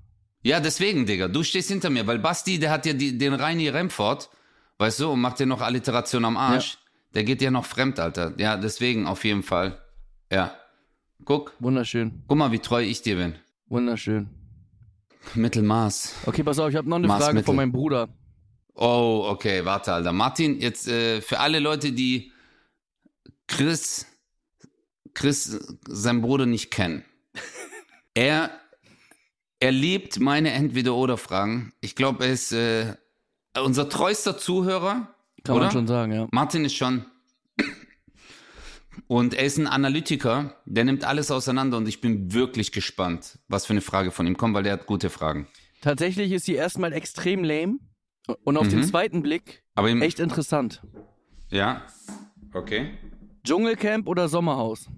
[0.44, 1.26] Ja, deswegen, Digga.
[1.28, 4.30] Du stehst hinter mir, weil Basti, der hat ja die, den Reini Remford,
[4.78, 6.78] weißt du, und macht dir noch Alliteration am Arsch.
[7.14, 8.34] Der geht ja noch fremd, Alter.
[8.38, 9.80] Ja, deswegen auf jeden Fall.
[10.30, 10.54] Ja.
[11.24, 13.34] Guck, Wunderschön, guck mal, wie treu ich dir bin.
[13.68, 14.28] wunderschön.
[15.34, 16.14] Mittelmaß.
[16.26, 17.46] Okay, pass auf, ich habe noch eine Maß Frage Mittel.
[17.46, 18.08] von meinem Bruder.
[18.74, 20.12] Oh, okay, warte, Alter.
[20.12, 22.32] Martin, jetzt äh, für alle Leute, die
[23.46, 24.06] Chris,
[25.14, 27.04] Chris, sein Bruder nicht kennen.
[28.16, 28.50] Er,
[29.60, 31.72] er liebt meine Entweder-Oder-Fragen.
[31.80, 32.94] Ich glaube, er ist äh,
[33.62, 35.14] unser treuster Zuhörer.
[35.44, 35.64] Kann Oder?
[35.66, 36.28] man schon sagen, ja.
[36.32, 37.04] Martin ist schon.
[39.08, 43.66] Und er ist ein Analytiker, der nimmt alles auseinander und ich bin wirklich gespannt, was
[43.66, 45.48] für eine Frage von ihm kommt, weil der hat gute Fragen.
[45.80, 47.78] Tatsächlich ist sie erstmal extrem lame
[48.44, 48.84] und auf den Mhm.
[48.84, 50.82] zweiten Blick Aber echt interessant.
[51.50, 51.82] Ja.
[52.52, 52.96] Okay.
[53.44, 54.88] Dschungelcamp oder Sommerhaus?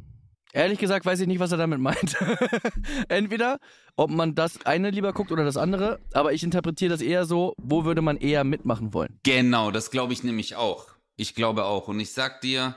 [0.56, 2.16] Ehrlich gesagt weiß ich nicht, was er damit meint.
[3.08, 3.58] Entweder,
[3.94, 7.52] ob man das eine lieber guckt oder das andere, aber ich interpretiere das eher so,
[7.58, 9.20] wo würde man eher mitmachen wollen?
[9.22, 10.86] Genau, das glaube ich nämlich auch.
[11.16, 11.88] Ich glaube auch.
[11.88, 12.74] Und ich sag dir,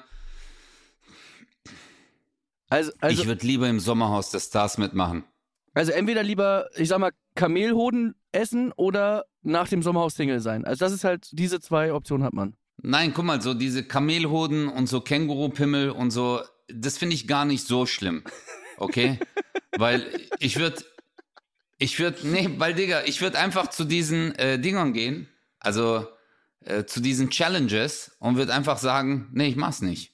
[2.70, 5.24] Also, also, ich würde lieber im Sommerhaus der Stars mitmachen.
[5.74, 10.66] also entweder lieber, ich sag mal, Kamelhoden essen oder nach dem Sommerhaus Single sein.
[10.66, 12.56] Also das ist halt, diese zwei Optionen hat man.
[12.82, 16.42] Nein, guck mal, so diese Kamelhoden und so Kängurupimmel und so,
[16.74, 18.24] das finde ich gar nicht so schlimm.
[18.78, 19.20] Okay?
[19.78, 20.06] weil
[20.40, 20.84] ich würde,
[21.78, 25.30] ich würde, nee, weil Digga, ich würde einfach zu diesen äh, Dingern gehen,
[25.60, 26.08] also
[26.66, 30.14] äh, zu diesen Challenges und würde einfach sagen, nee, ich mach's nicht.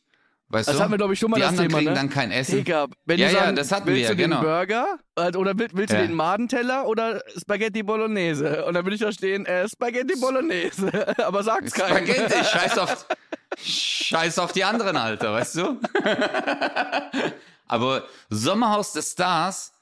[0.50, 0.82] Weißt Das du?
[0.84, 1.96] hatten wir, glaube ich, schon mal Die das anderen Thema, kriegen ne?
[1.96, 2.58] dann kein Essen.
[2.58, 4.41] Digga, wenn Ja, ja, sagen, das hatten willst wir du ja, den genau.
[4.41, 6.02] Burger Äh, oder willst, willst Ja.
[6.02, 8.63] du den Madenteller oder Spaghetti Bolognese?
[8.65, 11.18] Und dann würde ich da stehen, äh, Spaghetti Bolognese.
[11.26, 12.06] Aber sag's keinem.
[12.06, 13.08] Spaghetti, scheiß auf,
[13.58, 15.80] scheiß auf die anderen, Alter, weißt du?
[17.68, 19.74] Aber Sommerhaus der Stars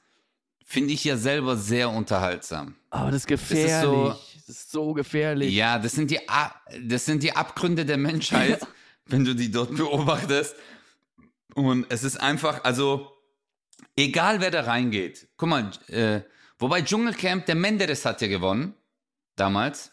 [0.65, 2.75] finde ich ja selber sehr unterhaltsam.
[2.89, 3.81] Aber das ist ist gefährlich.
[3.81, 4.15] so-
[4.47, 5.53] Das ist so gefährlich.
[5.53, 6.19] Ja, das sind die,
[6.81, 8.65] das sind die Abgründe der Menschheit,
[9.05, 10.55] wenn du die dort beobachtest.
[11.55, 13.11] Und es ist einfach, also,
[13.95, 15.27] egal wer da reingeht.
[15.37, 16.21] Guck mal, äh,
[16.57, 18.73] wobei Dschungelcamp, der Menderes hat ja gewonnen,
[19.35, 19.91] damals.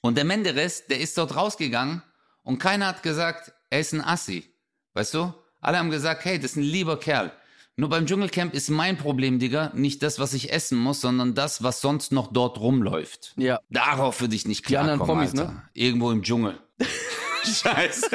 [0.00, 2.02] Und der Menderes, der ist dort rausgegangen
[2.44, 4.44] und keiner hat gesagt, er ist ein Assi.
[4.92, 5.34] Weißt du?
[5.60, 7.32] Alle haben gesagt, hey, das ist ein lieber Kerl.
[7.76, 11.64] Nur beim Dschungelcamp ist mein Problem, Digga, nicht das, was ich essen muss, sondern das,
[11.64, 13.32] was sonst noch dort rumläuft.
[13.36, 13.58] Ja.
[13.68, 15.48] Darauf würde ich nicht Die anderen klarkommen, Promis, ne?
[15.48, 15.70] Alter.
[15.72, 16.60] Irgendwo im Dschungel.
[17.44, 18.08] Scheiße.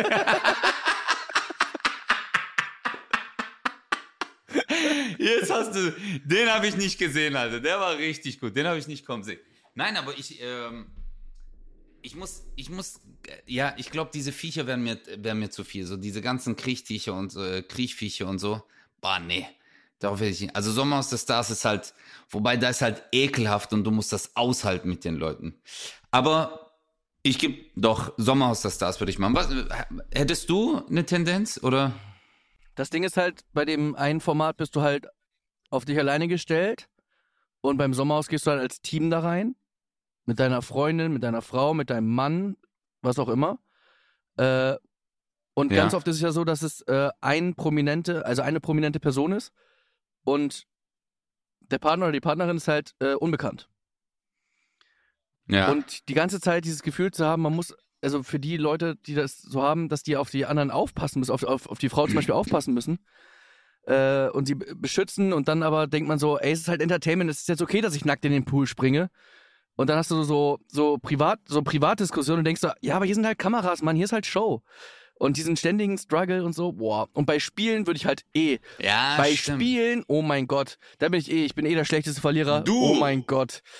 [5.17, 7.59] Jetzt hast du, den habe ich nicht gesehen, Alter.
[7.59, 8.55] Der war richtig gut.
[8.55, 9.39] Den habe ich nicht kommen sehen.
[9.75, 10.87] Nein, aber ich, ähm,
[12.01, 15.63] ich muss, ich muss, äh, ja, ich glaube, diese Viecher wären mir, wären mir zu
[15.63, 15.85] viel.
[15.85, 18.61] So diese ganzen Kriechviecher und äh, Kriechviecher und so.
[19.01, 19.47] Boah, nee.
[19.99, 20.55] Darauf will ich nicht.
[20.55, 21.93] Also Sommer aus der Stars ist halt,
[22.29, 25.61] wobei da ist halt ekelhaft und du musst das aushalten mit den Leuten.
[26.09, 26.71] Aber
[27.21, 29.35] ich gebe doch Sommer aus der Stars würde ich machen.
[29.35, 29.49] Was,
[30.13, 31.93] hättest du eine Tendenz oder?
[32.75, 35.07] Das Ding ist halt, bei dem einen Format bist du halt
[35.69, 36.87] auf dich alleine gestellt
[37.59, 39.55] und beim Sommerhaus gehst du halt als Team da rein.
[40.29, 42.55] Mit deiner Freundin, mit deiner Frau, mit deinem Mann,
[43.01, 43.57] was auch immer.
[44.37, 44.75] Äh,
[45.55, 45.77] und Ja.
[45.77, 49.31] ganz oft ist es ja so, dass es äh, ein prominente, also eine prominente Person
[49.31, 49.51] ist
[50.23, 50.67] und
[51.61, 53.71] der Partner oder die Partnerin ist halt äh, unbekannt.
[55.47, 55.71] Ja.
[55.71, 59.15] Und die ganze Zeit dieses Gefühl zu haben, man muss, also für die Leute, die
[59.15, 62.05] das so haben, dass die auf die anderen aufpassen müssen, auf, auf, auf die Frau
[62.05, 62.99] zum Beispiel aufpassen müssen
[63.87, 67.31] äh, und sie beschützen und dann aber denkt man so, ey, es ist halt Entertainment,
[67.31, 69.09] es ist jetzt okay, dass ich nackt in den Pool springe.
[69.79, 73.15] Und dann hast du so, so privat, so Privatdiskussionen und denkst so, ja, aber hier
[73.15, 74.61] sind halt Kameras, Mann, hier ist halt Show.
[75.15, 77.07] Und diesen ständigen Struggle und so, boah.
[77.13, 78.57] Und bei Spielen würde ich halt eh.
[78.79, 79.61] ja, bei stimmt.
[79.61, 82.59] Spielen, oh mein Gott, da bin ich eh, ich bin eh der schlechteste Verlierer.
[82.59, 82.77] Du!
[82.77, 83.61] Oh mein Gott.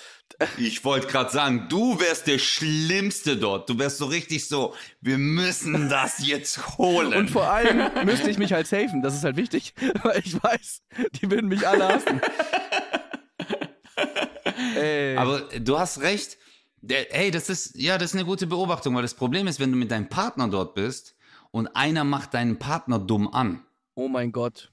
[0.56, 3.68] Ich wollte gerade sagen, du wärst der Schlimmste dort.
[3.68, 7.12] Du wärst so richtig so, wir müssen das jetzt holen.
[7.12, 10.82] Und vor allem müsste ich mich halt safen, das ist halt wichtig, weil ich weiß,
[11.20, 12.22] die würden mich alle hassen.
[14.76, 15.16] Ey.
[15.16, 16.38] Aber du hast recht.
[16.88, 19.76] Hey, das ist, ja, das ist eine gute Beobachtung, weil das Problem ist, wenn du
[19.76, 21.14] mit deinem Partner dort bist
[21.50, 23.64] und einer macht deinen Partner dumm an.
[23.94, 24.72] oh mein Gott.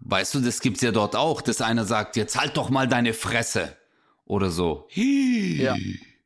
[0.00, 3.14] Weißt du, das gibt's ja dort auch, dass einer sagt, jetzt halt doch mal deine
[3.14, 3.76] Fresse.
[4.26, 4.88] Oder so.
[4.94, 5.76] Hi, Ja.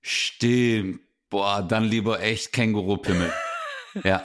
[0.01, 1.01] Stimmt.
[1.29, 3.31] Boah, dann lieber echt Kängurupimmel.
[4.05, 4.25] ja.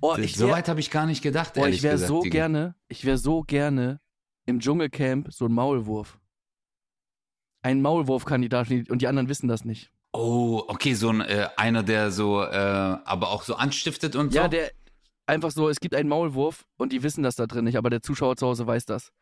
[0.00, 2.74] Oh, so wär, weit habe ich gar nicht gedacht, oh, ehrlich ich wäre so gerne,
[2.88, 4.00] ich wäre so gerne
[4.46, 6.18] im Dschungelcamp so ein Maulwurf.
[7.62, 9.90] Ein Maulwurfkandidat und die anderen wissen das nicht.
[10.12, 14.44] Oh, okay, so ein äh, einer, der so, äh, aber auch so anstiftet und Ja,
[14.44, 14.48] so.
[14.48, 14.70] der
[15.26, 18.00] einfach so, es gibt einen Maulwurf und die wissen das da drin nicht, aber der
[18.02, 19.12] Zuschauer zu Hause weiß das.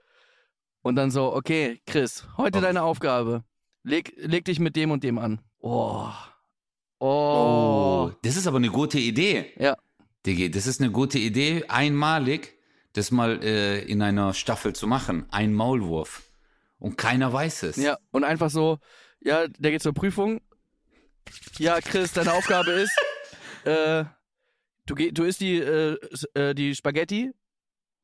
[0.82, 2.60] Und dann so, okay, Chris, heute Oh.
[2.62, 3.42] deine Aufgabe.
[3.82, 5.40] Leg, leg dich mit dem und dem an.
[5.58, 6.08] Oh.
[7.00, 7.06] Oh.
[7.06, 9.52] Oh, das ist aber eine gute Idee.
[9.58, 9.76] Ja.
[10.26, 12.54] Digi, das ist eine gute Idee, einmalig
[12.94, 15.26] das mal äh, in einer Staffel zu machen.
[15.30, 16.22] Ein Maulwurf.
[16.78, 17.76] Und keiner weiß es.
[17.76, 18.78] Ja, und einfach so,
[19.20, 20.40] ja, der geht zur Prüfung.
[21.58, 22.96] Ja, Chris, deine Aufgabe ist,
[23.64, 24.04] äh,
[24.86, 25.98] du, geh, du isst die, äh,
[26.34, 27.32] äh, die Spaghetti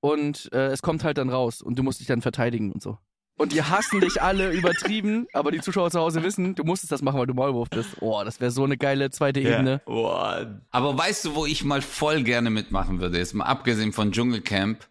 [0.01, 2.99] und äh, es kommt halt dann raus und du musst dich dann verteidigen und so.
[3.41, 7.01] Und die hassen dich alle übertrieben, aber die Zuschauer zu Hause wissen, du musstest das
[7.01, 7.89] machen, weil du Maulwurf bist.
[8.01, 9.81] Oh, das wäre so eine geile zweite Ebene.
[9.87, 10.61] Boah.
[10.71, 13.17] Aber weißt du, wo ich mal voll gerne mitmachen würde?
[13.17, 14.87] Jetzt mal abgesehen von Dschungelcamp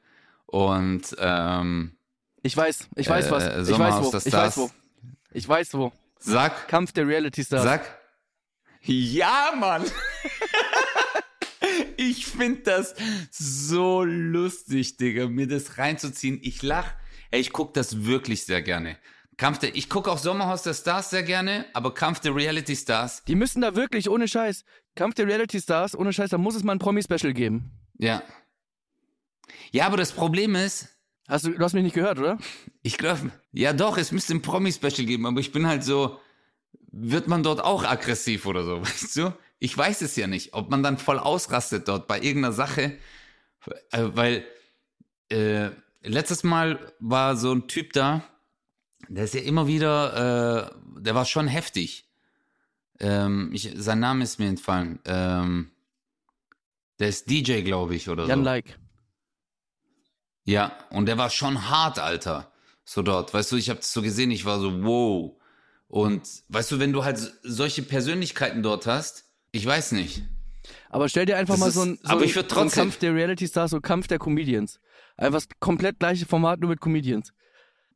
[0.48, 1.92] und ähm,
[2.42, 3.70] Ich weiß, ich weiß Äh, was.
[3.70, 4.18] Ich weiß wo.
[4.18, 4.72] Ich weiß wo.
[5.32, 5.92] Ich weiß wo.
[6.18, 7.62] sag, Kampf der Reality Stars.
[7.62, 8.00] sag.
[8.82, 9.84] Ja, Mann.
[11.98, 12.96] ich finde das
[13.30, 16.40] so lustig, Digga, mir das reinzuziehen.
[16.42, 16.88] Ich lach.
[17.32, 18.98] Ey, ich guck das wirklich sehr gerne.
[19.38, 23.24] Kampf der, ich gucke auch Sommerhaus der Stars sehr gerne, aber Kampf der Reality Stars,
[23.24, 24.65] Die müssen da wirklich, ohne Scheiß,
[24.96, 27.72] Kampf der Reality Stars, ohne Scheiß, da muss es mal ein Promi-Special geben.
[27.98, 28.22] ja.
[29.72, 30.89] Ja, aber das Problem ist,
[31.28, 32.39] Hast du, du hast mich nicht gehört, oder?
[32.82, 36.20] Ich glaube, ja doch, es müsste ein Promi-Special geben, aber ich bin halt so,
[36.92, 39.34] wird man dort auch aggressiv oder so, weißt du?
[39.60, 42.98] Ich weiß es ja nicht, ob man dann voll ausrastet dort bei irgendeiner Sache,
[43.92, 44.44] äh, weil
[45.30, 45.70] äh,
[46.02, 48.24] letztes Mal war so ein Typ da,
[49.08, 52.06] der ist ja immer wieder, äh, der war schon heftig.
[53.00, 55.00] Ähm, ich, sein Name ist mir entfallen.
[55.06, 55.72] Ähm,
[57.00, 58.46] der ist DJ, glaube ich, oder Jan so.
[58.46, 58.78] Like.
[60.46, 62.52] Ja, und der war schon hart, Alter.
[62.84, 63.34] So dort.
[63.34, 65.36] Weißt du, ich habe das so gesehen, ich war so, wow.
[65.88, 70.24] Und weißt du, wenn du halt so- solche Persönlichkeiten dort hast, ich weiß nicht.
[70.90, 72.84] Aber stell dir einfach Das mal ist- so ein, so aber ich würd so trotzdem-
[72.84, 74.80] Kampf der Reality Stars, so Kampf der Comedians.
[75.20, 77.34] Einfach das komplett gleiche Format, nur mit Comedians.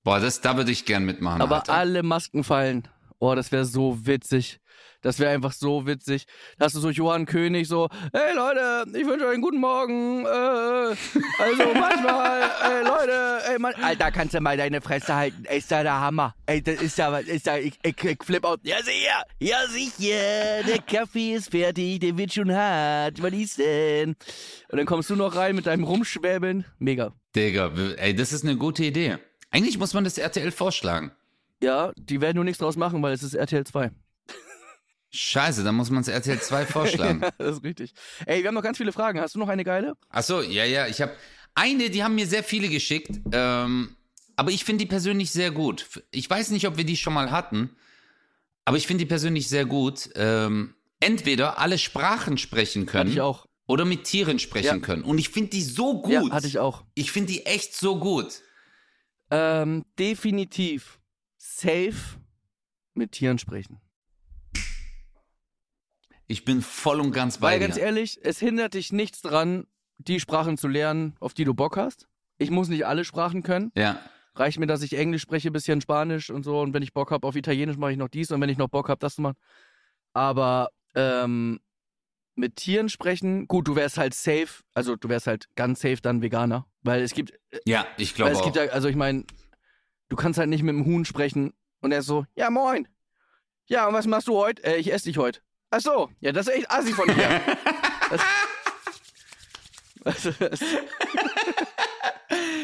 [0.03, 1.41] Boah, das, da würde ich gern mitmachen.
[1.41, 1.73] Aber Alter.
[1.73, 2.89] alle Masken fallen.
[3.19, 4.59] Oh, das wäre so witzig.
[5.01, 6.25] Das wäre einfach so witzig.
[6.57, 10.25] Da hast du so Johann König so, hey Leute, ich wünsche euch einen guten Morgen.
[10.25, 15.43] Äh, also manchmal ey, Leute, ey, Mann, Alter, kannst du mal deine Fresse halten?
[15.45, 16.35] Ey, ist da der Hammer.
[16.45, 18.59] Ey, das ist ja, was ist da, ich, ich, ich flip out.
[18.63, 24.15] Ja, sicher, ja, sicher, der Kaffee ist fertig, der wird schon hart, was ist denn?
[24.69, 27.13] Und dann kommst du noch rein mit deinem Rumschwäbeln, mega.
[27.35, 29.17] Digga, ey, das ist eine gute Idee.
[29.51, 31.11] Eigentlich muss man das RTL vorschlagen.
[31.61, 33.91] Ja, die werden nur nichts draus machen, weil es ist RTL 2.
[35.15, 37.21] Scheiße, dann muss man es RTL 2 vorschlagen.
[37.23, 37.93] ja, das ist richtig.
[38.25, 39.19] Ey, wir haben noch ganz viele Fragen.
[39.19, 39.93] Hast du noch eine geile?
[40.09, 40.87] Ach so, ja, ja.
[40.87, 41.15] Ich habe
[41.53, 43.21] eine, die haben mir sehr viele geschickt.
[43.31, 43.95] Ähm,
[44.35, 46.01] aber ich finde die persönlich sehr gut.
[46.09, 47.75] Ich weiß nicht, ob wir die schon mal hatten,
[48.65, 50.09] aber ich finde die persönlich sehr gut.
[50.15, 53.01] Ähm, entweder alle Sprachen sprechen können.
[53.01, 53.45] Hatte ich auch.
[53.67, 54.79] Oder mit Tieren sprechen ja.
[54.79, 55.03] können.
[55.03, 56.11] Und ich finde die so gut.
[56.11, 56.83] Ja, hatte ich auch.
[56.95, 58.41] Ich finde die echt so gut.
[59.29, 60.99] Ähm, definitiv
[61.37, 62.17] safe
[62.95, 63.79] mit Tieren sprechen.
[66.33, 67.67] Ich bin voll und ganz bei Weil dir.
[67.67, 69.67] ganz ehrlich, es hindert dich nichts dran,
[69.99, 72.07] die Sprachen zu lernen, auf die du Bock hast.
[72.39, 73.71] Ich muss nicht alle Sprachen können.
[73.75, 73.99] Ja.
[74.33, 76.59] Reicht mir, dass ich Englisch spreche, bisschen Spanisch und so.
[76.59, 78.31] Und wenn ich Bock habe auf Italienisch, mache ich noch dies.
[78.31, 79.37] Und wenn ich noch Bock habe, das zu machen.
[80.13, 81.59] Aber ähm,
[82.33, 86.23] mit Tieren sprechen, gut, du wärst halt safe, also du wärst halt ganz safe dann
[86.23, 86.65] Veganer.
[86.81, 87.33] Weil es gibt.
[87.51, 88.43] Äh, ja, ich glaube auch.
[88.43, 89.23] Gibt also ich meine,
[90.09, 92.87] du kannst halt nicht mit dem Huhn sprechen und er ist so, ja moin.
[93.67, 94.63] Ja, und was machst du heute?
[94.63, 95.41] Äh, ich esse dich heute.
[95.75, 97.41] Ach so, ja, das ist echt assi von dir.
[100.03, 100.59] das, das,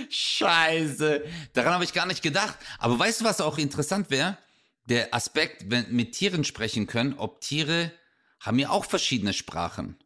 [0.09, 1.25] Scheiße.
[1.53, 2.55] Daran habe ich gar nicht gedacht.
[2.77, 4.37] Aber weißt du, was auch interessant wäre?
[4.85, 7.91] Der Aspekt, wenn mit Tieren sprechen können, ob Tiere
[8.41, 9.97] haben ja auch verschiedene Sprachen.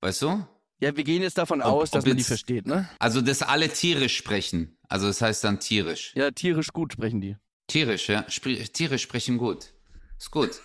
[0.00, 0.44] Weißt du?
[0.80, 2.88] Ja, wir gehen jetzt davon ob, aus, dass man die versteht, ne?
[2.98, 4.76] Also, dass alle tierisch sprechen.
[4.88, 6.12] Also, das heißt dann tierisch.
[6.16, 7.36] Ja, tierisch gut sprechen die.
[7.68, 8.28] Tierisch, ja.
[8.28, 9.72] Spr tierisch sprechen gut.
[10.18, 10.60] Ist gut.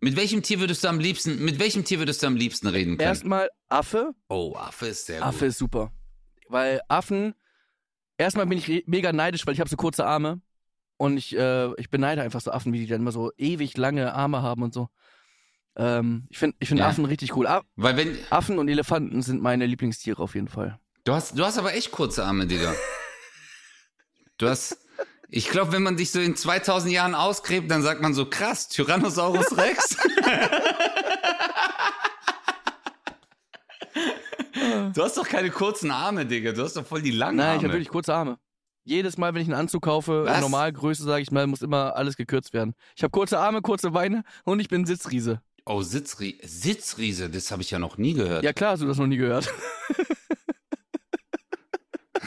[0.00, 2.96] Mit welchem Tier würdest du am liebsten, mit welchem Tier würdest du am liebsten reden
[2.96, 3.08] können?
[3.08, 4.14] Erstmal Affe.
[4.28, 5.34] Oh, Affe ist sehr Affe gut.
[5.34, 5.92] Affe ist super.
[6.48, 7.34] Weil Affen,
[8.16, 10.40] erstmal bin ich mega neidisch, weil ich habe so kurze Arme.
[10.96, 14.12] Und ich, äh, ich beneide einfach so Affen, wie die dann immer so ewig lange
[14.14, 14.88] Arme haben und so.
[15.76, 16.88] Ähm, ich finde ich find ja.
[16.88, 17.46] Affen richtig cool.
[17.46, 20.78] A weil wenn, Affen und Elefanten sind meine Lieblingstiere auf jeden Fall.
[21.04, 22.74] Du hast, du hast aber echt kurze Arme, Digga.
[24.38, 24.78] du hast,
[25.30, 28.68] ich glaube, wenn man dich so in 2000 Jahren ausgräbt, dann sagt man so, krass,
[28.68, 29.96] Tyrannosaurus Rex.
[34.92, 36.52] du hast doch keine kurzen Arme, Digga.
[36.52, 37.58] Du hast doch voll die langen Nein, Arme.
[37.58, 38.38] ich habe wirklich kurze Arme.
[38.84, 40.40] Jedes Mal, wenn ich einen Anzug kaufe, Was?
[40.40, 42.74] Normalgröße, sage ich mal, muss immer alles gekürzt werden.
[42.96, 45.40] Ich habe kurze Arme, kurze Beine und ich bin Sitzriese.
[45.64, 48.42] Oh, Sitzri Sitzriese, das habe ich ja noch nie gehört.
[48.42, 49.52] Ja klar, hast du das noch nie gehört.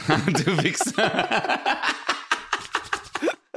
[0.08, 1.28] du Wichser.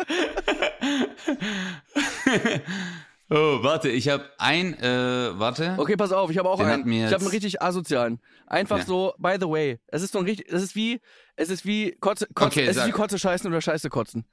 [3.30, 5.74] oh, warte, ich habe ein, äh, warte.
[5.78, 6.92] Okay, pass auf, ich habe auch Den einen.
[6.92, 8.20] Ich habe einen richtig asozialen.
[8.46, 8.84] Einfach ja.
[8.84, 11.00] so, by the way, es ist so ein richtig, es ist wie,
[11.36, 12.84] es ist wie Kotze, Kotze okay, es sag.
[12.84, 14.24] ist wie Kotze scheißen oder Scheiße kotzen.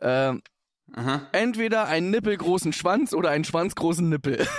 [0.00, 0.42] Ähm,
[0.94, 1.28] Aha.
[1.32, 4.46] Entweder einen nippelgroßen Schwanz oder einen schwanzgroßen Nippel.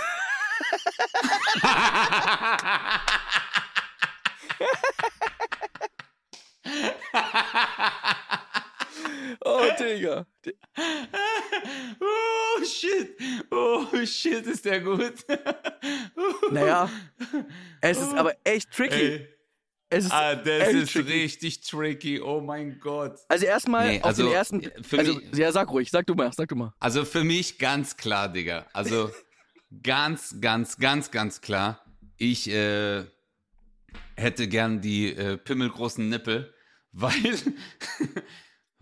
[9.44, 10.26] Oh, Digga.
[12.00, 13.16] Oh, shit.
[13.50, 15.14] Oh, shit, ist der gut.
[16.50, 16.88] Naja,
[17.80, 18.94] es ist aber echt tricky.
[18.94, 19.28] Ey.
[19.90, 21.12] Es ist ah, das ist tricky.
[21.12, 22.20] richtig tricky.
[22.20, 23.18] Oh mein Gott.
[23.28, 24.70] Also erstmal nee, auf also, den ersten.
[24.96, 26.72] also, mich, ja, sag ruhig, sag du mal, sag du mal.
[26.80, 28.66] Also für mich ganz klar, Digga.
[28.72, 29.10] Also
[29.82, 31.84] ganz, ganz, ganz, ganz klar.
[32.16, 33.04] Ich äh,
[34.16, 36.52] hätte gern die äh, pimmelgroßen Nippel,
[36.92, 37.38] weil,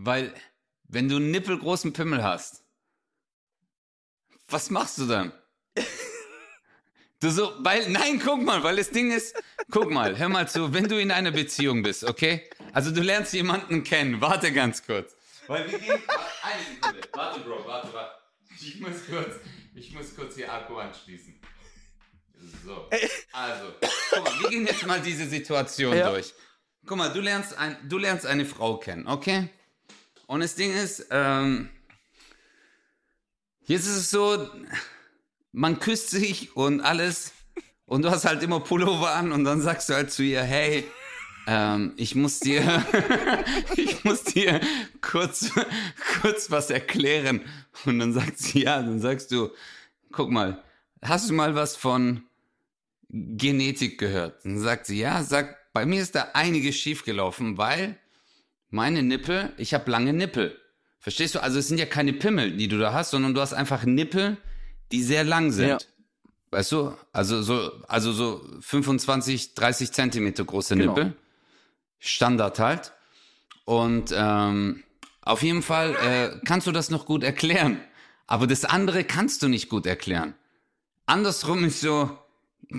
[0.04, 0.34] weil
[0.84, 2.64] wenn du einen nippelgroßen Pimmel hast,
[4.48, 5.32] was machst du dann?
[7.20, 10.74] Du so, weil, nein, guck mal, weil das Ding ist, guck mal, hör mal zu,
[10.74, 12.50] wenn du in einer Beziehung bist, okay?
[12.72, 15.14] Also du lernst jemanden kennen, warte ganz kurz.
[15.46, 16.02] Weil wir gehen,
[16.42, 18.16] eine Sekunde, warte Bro, warte, warte.
[18.60, 19.36] Ich muss kurz,
[19.74, 21.40] ich muss kurz hier Akku anschließen.
[22.64, 22.88] So,
[23.32, 23.72] also,
[24.10, 26.10] guck mal, wir gehen jetzt mal diese Situation ja.
[26.10, 26.34] durch.
[26.84, 29.48] Guck mal, du lernst, ein, du lernst eine Frau kennen, okay?
[30.32, 31.68] Und das Ding ist, ähm,
[33.66, 34.48] jetzt ist es so,
[35.52, 37.32] man küsst sich und alles
[37.84, 40.88] und du hast halt immer Pullover an und dann sagst du halt zu ihr, hey,
[41.46, 42.62] ähm, ich muss dir,
[43.76, 44.62] ich muss dir
[45.02, 45.50] kurz,
[46.22, 47.42] kurz was erklären.
[47.84, 49.50] Und dann sagt sie, ja, dann sagst du,
[50.12, 50.64] guck mal,
[51.02, 52.22] hast du mal was von
[53.10, 54.42] Genetik gehört?
[54.46, 57.98] Dann sagt sie, ja, sag, bei mir ist da einiges schiefgelaufen, weil
[58.72, 60.58] meine Nippel, ich habe lange Nippel.
[60.98, 61.42] Verstehst du?
[61.42, 64.38] Also es sind ja keine Pimmel, die du da hast, sondern du hast einfach Nippel,
[64.92, 65.68] die sehr lang sind.
[65.68, 65.78] Ja.
[66.50, 66.94] Weißt du?
[67.12, 70.94] Also so, also so 25, 30 Zentimeter große genau.
[70.94, 71.16] Nippel.
[71.98, 72.92] Standard halt.
[73.64, 74.82] Und ähm,
[75.20, 77.78] auf jeden Fall äh, kannst du das noch gut erklären.
[78.26, 80.34] Aber das andere kannst du nicht gut erklären.
[81.04, 82.16] Andersrum ist so,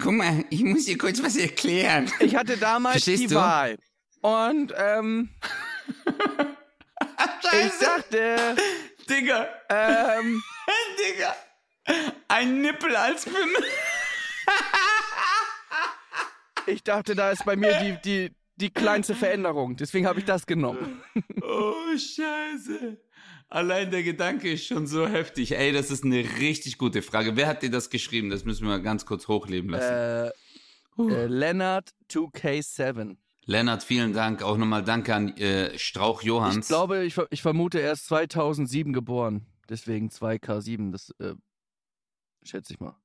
[0.01, 2.11] guck mal, ich muss dir kurz was erklären.
[2.19, 3.35] Ich hatte damals Verstehst die du?
[3.35, 3.77] Wahl.
[4.21, 5.29] Und ähm,
[7.65, 8.55] ich dachte,
[9.09, 10.41] Digga, ähm,
[10.99, 11.35] Digga,
[12.27, 13.63] ein Nippel als Pimmel.
[16.67, 19.75] ich dachte, da ist bei mir die, die, die kleinste Veränderung.
[19.75, 21.01] Deswegen habe ich das genommen.
[21.41, 22.97] Oh, scheiße.
[23.49, 25.55] Allein der Gedanke ist schon so heftig.
[25.55, 27.35] Ey, das ist eine richtig gute Frage.
[27.35, 28.31] Wer hat dir das geschrieben?
[28.31, 29.93] Das müssen wir ganz kurz hochleben lassen.
[29.93, 33.17] Äh, äh, Leonard 2K7.
[33.45, 34.41] Lennart, vielen Dank.
[34.41, 36.65] Auch nochmal danke an äh, Strauch Johanns.
[36.65, 39.45] Ich glaube, ich, ich vermute, er ist 2007 geboren.
[39.69, 40.91] Deswegen 2K7.
[40.91, 41.35] Das äh,
[42.43, 42.95] schätze ich mal.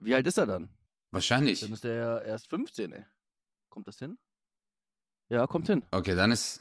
[0.00, 0.68] Wie alt ist er dann?
[1.12, 1.60] Wahrscheinlich.
[1.60, 3.04] Dann ist er ja erst 15, ey.
[3.68, 4.18] Kommt das hin?
[5.28, 5.82] Ja, kommt hin.
[5.92, 6.60] Okay, dann ist.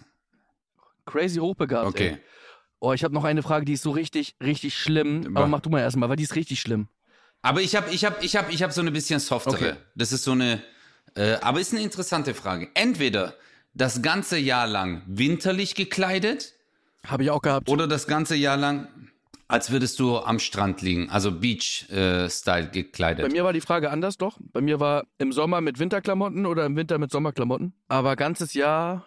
[1.05, 2.09] Crazy hochbegabt, Okay.
[2.09, 2.17] ey.
[2.79, 5.35] Oh, ich habe noch eine Frage, die ist so richtig, richtig schlimm.
[5.35, 6.87] Aber mach du mal erstmal, weil die ist richtig schlimm.
[7.43, 9.55] Aber ich habe ich hab, ich hab, ich hab so eine bisschen softere.
[9.55, 9.75] Okay.
[9.95, 10.63] Das ist so eine.
[11.15, 12.69] Äh, aber ist eine interessante Frage.
[12.73, 13.35] Entweder
[13.73, 16.53] das ganze Jahr lang winterlich gekleidet
[17.05, 17.69] Habe ich auch gehabt.
[17.69, 18.87] oder das ganze Jahr lang,
[19.47, 21.09] als würdest du am Strand liegen.
[21.09, 23.25] Also Beach-Style gekleidet.
[23.25, 24.37] Bei mir war die Frage anders doch.
[24.53, 27.73] Bei mir war im Sommer mit Winterklamotten oder im Winter mit Sommerklamotten.
[27.87, 29.05] Aber ganzes Jahr.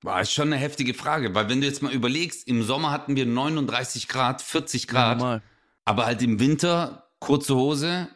[0.00, 3.16] Boah, ist schon eine heftige Frage, weil wenn du jetzt mal überlegst, im Sommer hatten
[3.16, 5.42] wir 39 Grad, 40 Grad, Normal.
[5.86, 8.08] aber halt im Winter kurze Hose,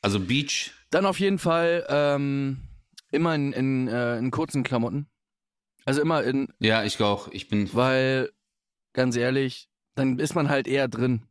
[0.00, 0.72] also Beach.
[0.92, 2.58] Dann auf jeden Fall ähm,
[3.10, 5.08] immer in, in, äh, in kurzen Klamotten.
[5.86, 7.28] Also immer in, Ja, ich auch.
[7.32, 7.68] Ich bin.
[7.72, 8.30] weil,
[8.92, 11.22] ganz ehrlich, dann ist man halt eher drin.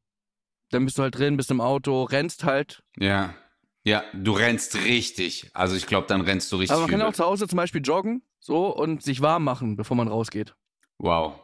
[0.72, 2.84] Dann bist du halt drin, bist im Auto, rennst halt.
[2.98, 3.36] Ja.
[3.84, 5.52] Ja, du rennst richtig.
[5.54, 6.72] Also ich glaube, dann rennst du richtig.
[6.72, 9.96] Aber man kann auch zu Hause zum Beispiel joggen, so, und sich warm machen, bevor
[9.96, 10.56] man rausgeht.
[10.98, 11.40] Wow.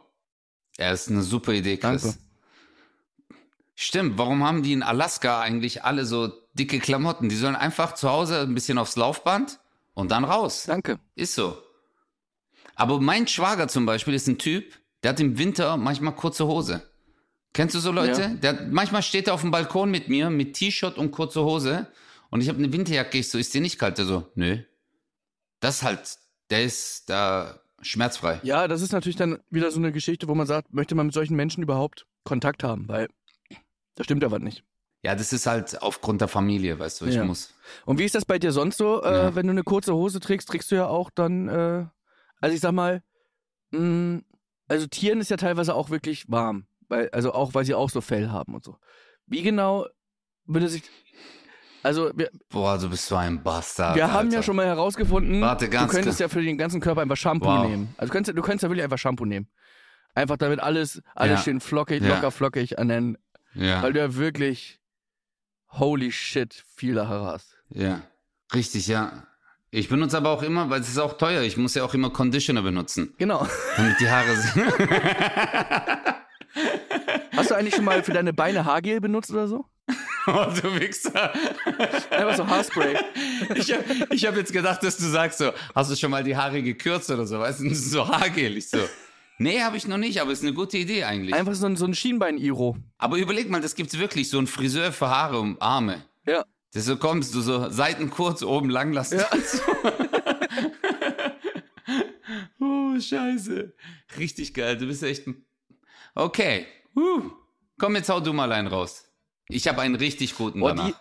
[0.76, 2.02] Ja, ist eine super Idee, Chris.
[2.02, 2.18] Danke.
[3.80, 7.28] Stimmt, warum haben die in Alaska eigentlich alle so dicke Klamotten?
[7.28, 9.60] Die sollen einfach zu Hause ein bisschen aufs Laufband
[9.94, 10.64] und dann raus.
[10.66, 10.98] Danke.
[11.14, 11.56] Ist so.
[12.74, 14.64] Aber mein Schwager zum Beispiel ist ein Typ,
[15.04, 16.82] der hat im Winter manchmal kurze Hose.
[17.52, 18.20] Kennst du so Leute?
[18.20, 18.28] Ja.
[18.30, 21.86] Der, manchmal steht er auf dem Balkon mit mir mit T-Shirt und kurze Hose
[22.30, 23.18] und ich habe eine Winterjacke.
[23.18, 23.96] Ich so, ist dir nicht kalt?
[23.98, 24.58] Der so, nö.
[25.60, 26.18] Das ist halt,
[26.50, 28.40] der ist da schmerzfrei.
[28.42, 31.14] Ja, das ist natürlich dann wieder so eine Geschichte, wo man sagt, möchte man mit
[31.14, 33.08] solchen Menschen überhaupt Kontakt haben, weil
[33.98, 34.64] da stimmt was nicht.
[35.02, 37.24] Ja, das ist halt aufgrund der Familie, weißt du, ich Ja.
[37.24, 37.54] muss.
[37.84, 39.02] Und wie ist das bei dir sonst so?
[39.02, 39.34] Äh, Ja.
[39.34, 41.86] Wenn du eine kurze Hose trägst, trägst du ja auch dann, äh,
[42.40, 43.02] also ich sag mal,
[43.70, 44.20] mh,
[44.68, 48.00] also Tieren ist ja teilweise auch wirklich warm, weil, also auch, weil sie auch so
[48.00, 48.76] Fell haben und so.
[49.26, 49.86] Wie genau
[50.46, 50.82] würde sich,
[51.82, 53.94] also wir, Boah, du bist so ein Bastard.
[53.96, 54.42] wir haben ja Alter.
[54.42, 57.66] schon mal herausgefunden, Warte, ganz du könntest ja für den ganzen Körper einfach Shampoo Wow.
[57.66, 57.94] nehmen.
[57.98, 59.48] Also du könntest, du könntest ja wirklich einfach Shampoo nehmen.
[60.14, 61.44] Einfach damit alles, alles Ja.
[61.44, 63.18] schön flockig, locker flockig an den,
[63.54, 64.78] Ja, weil du ja wirklich,
[65.70, 67.56] holy shit, viele Haare hast.
[67.70, 68.02] ja.
[68.54, 69.24] Richtig, ja.
[69.70, 71.42] Ich benutze aber auch immer, weil es ist auch teuer.
[71.42, 73.46] Ich muss ja auch immer Conditioner benutzen, Genau.
[73.76, 74.64] damit die Haare sind.
[77.36, 79.64] Hast du eigentlich schon mal für deine Beine Haargel benutzt oder so?
[80.26, 81.32] oh, du Wichser.
[82.10, 82.96] Einfach so Haarspray.
[83.54, 86.36] Ich habe ich hab jetzt gedacht, dass du sagst so, hast du schon mal die
[86.36, 88.56] Haare gekürzt oder so, weißt du, das ist so Haargel.
[88.56, 88.78] Ich so,
[89.38, 91.34] nee, habe ich noch nicht, aber ist eine gute Idee eigentlich.
[91.34, 92.76] Einfach so ein, so ein Schienbein-Iro.
[92.98, 96.04] Aber überleg mal, das gibt's wirklich, so ein Friseur für Haare und Arme.
[96.26, 96.44] Ja.
[96.72, 99.18] Das so kommst du so Seiten kurz, oben lang lassen.
[99.18, 99.28] Ja.
[102.60, 103.72] oh, scheiße.
[104.18, 105.44] Richtig geil, du bist echt ein...
[106.14, 106.66] Okay.
[106.94, 107.30] Huh.
[107.78, 109.04] Komm, jetzt hau du mal einen raus.
[109.48, 110.88] Ich habe einen richtig guten Oh, danach.
[110.88, 110.94] die,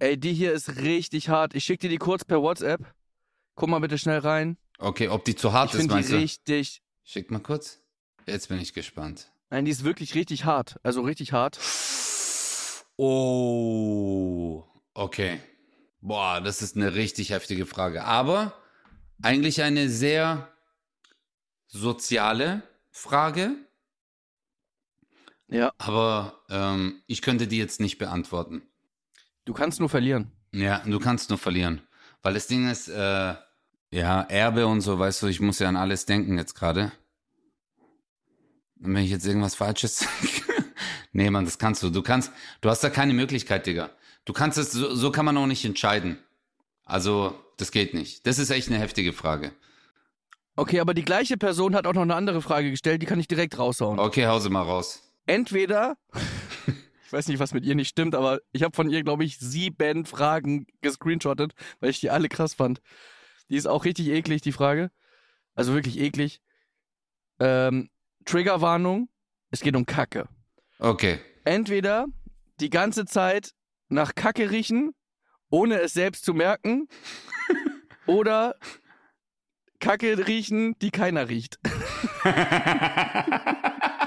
[0.00, 1.54] ey, die hier ist richtig hart.
[1.54, 2.80] Ich schick dir die kurz per WhatsApp.
[3.54, 4.56] Guck mal bitte schnell rein.
[4.78, 6.16] Okay, ob die zu hart Ich ist, finde die meinst du?
[6.16, 6.82] richtig.
[7.12, 7.80] Schick mal kurz.
[8.24, 9.32] Jetzt bin ich gespannt.
[9.48, 10.78] Nein, die ist wirklich richtig hart.
[10.84, 11.58] Also richtig hart.
[12.94, 14.62] Oh,
[14.94, 15.40] okay.
[16.00, 18.04] Boah, das ist eine richtig heftige Frage.
[18.04, 18.54] Aber
[19.22, 20.52] eigentlich eine sehr
[21.66, 23.56] soziale Frage.
[25.48, 25.72] Ja.
[25.78, 28.62] Aber ähm, ich könnte die jetzt nicht beantworten.
[29.46, 30.30] Du kannst nur verlieren.
[30.52, 31.82] Ja, du kannst nur verlieren.
[32.22, 33.34] Weil das Ding ist, äh,
[33.90, 36.92] ja, Erbe und so, weißt du, ich muss ja an alles denken jetzt gerade.
[38.82, 40.64] Und wenn ich jetzt irgendwas Falsches sage.
[41.12, 41.90] nee, Mann, das kannst du.
[41.90, 43.90] Du kannst, du hast da keine Möglichkeit, Digga.
[44.24, 46.18] Du kannst es, so, so kann man auch nicht entscheiden.
[46.84, 48.26] Also, das geht nicht.
[48.26, 49.52] Das ist echt eine heftige Frage.
[50.56, 53.28] Okay, aber die gleiche Person hat auch noch eine andere Frage gestellt, die kann ich
[53.28, 53.98] direkt raushauen.
[53.98, 55.02] Okay, hause mal raus.
[55.26, 55.96] Entweder,
[57.06, 59.38] ich weiß nicht, was mit ihr nicht stimmt, aber ich habe von ihr, glaube ich,
[59.38, 62.80] sieben Fragen gescreenshottet, weil ich die alle krass fand.
[63.48, 64.90] Die ist auch richtig eklig, die Frage.
[65.54, 66.40] Also wirklich eklig.
[67.38, 67.90] Ähm,
[68.24, 69.08] Triggerwarnung,
[69.50, 70.28] es geht um Kacke.
[70.78, 71.18] Okay.
[71.44, 72.06] Entweder
[72.60, 73.52] die ganze Zeit
[73.88, 74.92] nach Kacke riechen,
[75.50, 76.88] ohne es selbst zu merken,
[78.06, 78.54] oder
[79.80, 81.58] Kacke riechen, die keiner riecht.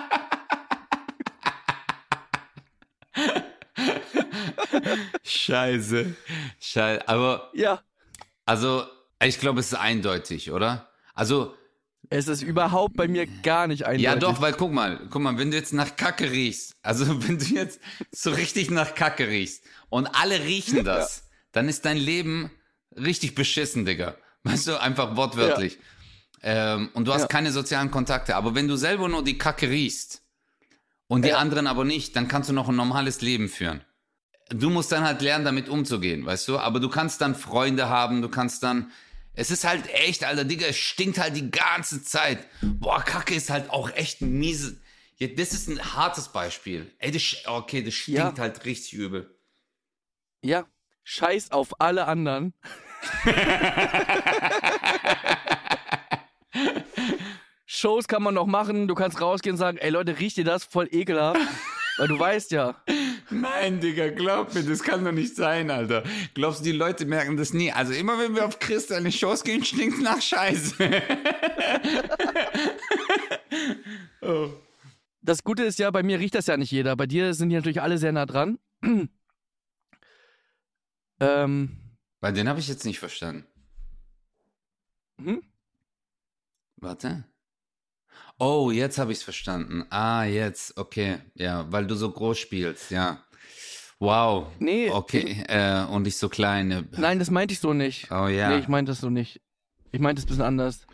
[5.23, 6.15] Scheiße.
[6.59, 7.07] Scheiße.
[7.07, 7.81] Aber, Ja,
[8.45, 8.85] also,
[9.21, 10.89] ich glaube, es ist eindeutig, oder?
[11.13, 11.55] Also,
[12.09, 14.03] es ist überhaupt bei mir gar nicht eindeutig.
[14.05, 17.39] ja doch, weil guck mal, guck mal, wenn du jetzt nach Kacke riechst, also wenn
[17.39, 17.79] du jetzt
[18.11, 22.51] so richtig nach Kacke riechst und alle riechen das, dann ist dein Leben
[22.95, 24.15] richtig beschissen, Digga.
[24.43, 25.77] Weißt du, einfach wortwörtlich.
[26.41, 27.27] Ähm, und du hast Ja.
[27.27, 28.35] keine sozialen Kontakte.
[28.35, 30.21] Aber wenn du selber nur die Kacke riechst
[31.07, 31.37] und die Ja.
[31.37, 33.81] anderen aber nicht, dann kannst du noch ein normales Leben führen.
[34.49, 36.59] Du musst dann halt lernen, damit umzugehen, weißt du?
[36.59, 38.91] Aber du kannst dann Freunde haben, du kannst dann.
[39.35, 42.47] Es ist halt echt, Alter, Digga, es stinkt halt die ganze Zeit.
[42.61, 44.79] Boah, Kacke ist halt auch echt ein miese.
[45.17, 46.91] Ja, das ist ein hartes Beispiel.
[46.99, 48.33] Ey, das, okay, das stinkt Ja.
[48.37, 49.35] halt richtig übel.
[50.43, 50.65] Ja,
[51.03, 52.53] scheiß auf alle anderen.
[57.65, 60.63] Shows kann man noch machen, du kannst rausgehen und sagen, ey Leute, riecht ihr das?
[60.63, 61.39] Voll ekelhaft.
[61.97, 62.75] Weil du weißt ja.
[63.29, 66.03] Nein, Digga, glaub mir, das kann doch nicht sein, Alter.
[66.33, 67.71] Glaubst du, die Leute merken das nie?
[67.71, 70.75] Also immer wenn wir auf Chris eine Shows gehen, stinkt nach Scheiße.
[74.21, 74.49] oh.
[75.21, 76.95] Das Gute ist ja, bei mir riecht das ja nicht jeder.
[76.95, 78.59] Bei dir sind die natürlich alle sehr nah dran.
[81.19, 81.77] ähm,
[82.19, 83.45] Bei den habe ich jetzt nicht verstanden.
[85.17, 85.41] hm?
[86.77, 87.23] Warte.
[88.39, 89.85] Oh, jetzt habe ich es verstanden.
[89.89, 91.19] Ah, jetzt, okay.
[91.35, 93.23] Ja, weil du so groß spielst, ja.
[93.99, 94.47] Wow.
[94.59, 96.89] Nee, Okay, äh, und ich so klein.
[96.97, 98.11] nein, das meinte ich so nicht.
[98.11, 98.49] Oh ja.
[98.49, 99.39] Nee, ich meinte das so nicht.
[99.91, 100.85] Ich meinte es ein bisschen anders.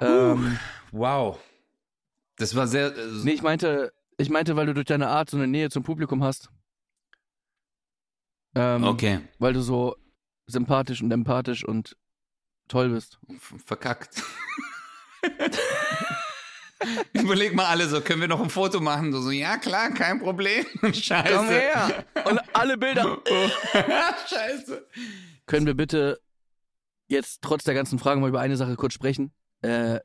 [0.00, 0.58] Ähm,
[0.92, 1.38] wow.
[2.36, 2.88] Das war sehr.
[2.94, 5.82] Äh, nee, ich meinte, ich meinte, weil du durch deine Art so eine Nähe zum
[5.82, 6.50] Publikum hast.
[8.54, 9.20] Ähm, okay.
[9.38, 9.96] Weil du so
[10.46, 11.96] sympathisch und empathisch und
[12.68, 13.18] toll bist.
[13.64, 14.22] Verkackt.
[17.12, 19.10] Überleg mal alle so, können wir noch ein Foto machen?
[19.10, 20.64] Du so, ja klar, kein Problem.
[20.92, 21.34] Scheiße.
[21.34, 22.04] Komm her!
[22.24, 23.18] Und alle Bilder.
[24.28, 24.86] Scheiße.
[25.46, 26.20] Können wir bitte
[27.08, 29.32] jetzt trotz der ganzen Fragen mal über eine Sache kurz sprechen?
[29.62, 30.00] Äh,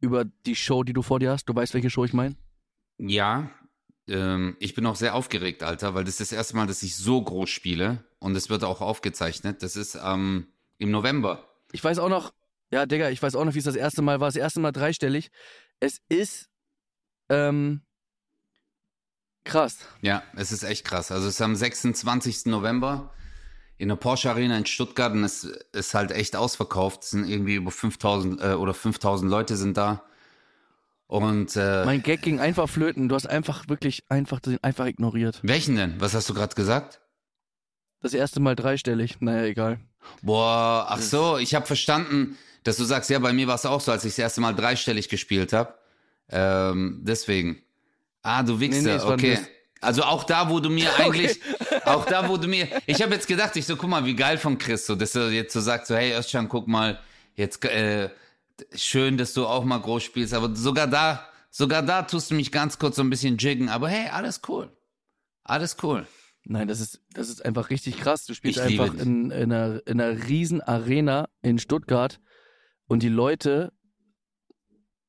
[0.00, 1.48] über die Show, die du vor dir hast.
[1.48, 2.34] Du weißt, welche Show ich meine?
[2.98, 3.50] Ja,
[4.08, 6.96] ähm, ich bin auch sehr aufgeregt, Alter, weil das ist das erste Mal, dass ich
[6.96, 9.62] so groß spiele und es wird auch aufgezeichnet.
[9.62, 11.46] Das ist ähm, im November.
[11.72, 12.32] Ich weiß auch noch,
[12.72, 14.28] ja, Digga, ich weiß auch noch, wie es das erste Mal war.
[14.28, 15.30] Das erste Mal dreistellig.
[15.82, 16.48] Es ist
[17.28, 17.80] ähm,
[19.42, 19.78] krass.
[20.00, 21.10] Ja, es ist echt krass.
[21.10, 22.46] Also es ist am 26.
[22.46, 23.12] November
[23.78, 27.02] in der Porsche Arena in Stuttgart und es ist halt echt ausverkauft.
[27.02, 30.04] Es sind irgendwie über 5000 äh, oder 5000 Leute sind da.
[31.08, 33.08] Und äh, Mein Gag ging einfach flöten.
[33.08, 35.40] Du hast einfach wirklich einfach, einfach ignoriert.
[35.42, 36.00] welchen denn?
[36.00, 37.00] Was hast du gerade gesagt?
[38.02, 39.20] Das erste Mal dreistellig.
[39.20, 39.80] Naja, egal.
[40.22, 43.80] Boah, ach so, ich habe verstanden, dass du sagst, ja, bei mir war es auch
[43.80, 45.74] so, als ich das erste Mal dreistellig gespielt habe.
[46.30, 47.62] Ähm, deswegen.
[48.22, 49.38] Ah, du Wichser, Nee, nee, okay.
[49.80, 51.40] Also auch da, wo du mir eigentlich,
[51.84, 54.38] auch da, wo du mir, ich habe jetzt gedacht, ich so, guck mal, wie geil
[54.38, 57.00] von Chris, so, dass er jetzt so sagt, so, hey Özcan, guck mal,
[57.34, 58.08] jetzt, äh,
[58.74, 62.52] schön, dass du auch mal groß spielst, aber sogar da, sogar da tust du mich
[62.52, 64.70] ganz kurz so ein bisschen jiggen, aber hey, alles cool.
[65.42, 66.06] Alles cool.
[66.44, 68.24] Nein, das ist, das ist einfach richtig krass.
[68.26, 72.20] Du spielst Ich einfach in, in, einer, in einer riesen Arena in Stuttgart
[72.92, 73.72] und die Leute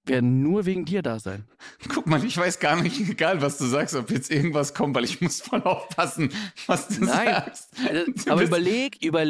[0.06, 1.48] werden nur wegen dir da sein.
[1.88, 5.06] Guck mal, ich weiß gar nicht, egal was du sagst, ob jetzt irgendwas kommt, weil
[5.06, 6.30] ich muss voll aufpassen,
[6.68, 7.26] was du Nein.
[7.28, 7.70] sagst.
[7.88, 9.24] Also, Du aber überleg, über,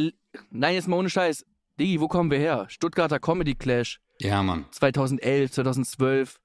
[0.50, 1.46] nein, jetzt mal ohne Scheiß.
[1.80, 2.66] Digi, wo kommen wir her?
[2.70, 4.66] Stuttgarter Comedy Clash Ja, Mann.
[4.72, 6.40] 2011, 2012.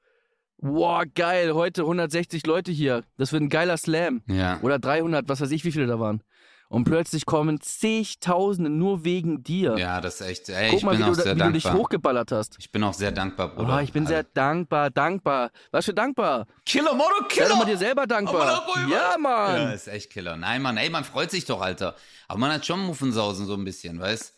[0.58, 3.04] Wow, geil, heute 160 Leute hier.
[3.16, 4.22] Das wird ein geiler Slam.
[4.26, 4.58] Ja.
[4.62, 6.22] Oder 300, was weiß ich, wie viele da waren.
[6.70, 9.78] Und plötzlich kommen zigtausende nur wegen dir.
[9.78, 11.52] Ja, das ist echt, ey, Guck ich mal, bin wie, auch du, sehr wie du
[11.52, 11.82] dich dankbar.
[11.82, 12.56] hochgeballert hast.
[12.58, 13.76] Ich bin auch sehr dankbar, Bruder.
[13.76, 15.50] Oh, ich bin sehr dankbar, dankbar.
[15.70, 16.46] Was für dankbar?
[16.66, 17.48] Killer, Motto, Sei Killer!
[17.48, 18.62] doch mal dir selber dankbar.
[18.74, 19.56] Da- Ja, Mann.
[19.56, 20.36] Ja, ist echt Killer.
[20.36, 21.96] Nein, Mann, ey, man freut sich doch, Alter.
[22.28, 24.34] Aber man hat schon Muffensausen so ein bisschen, weißt?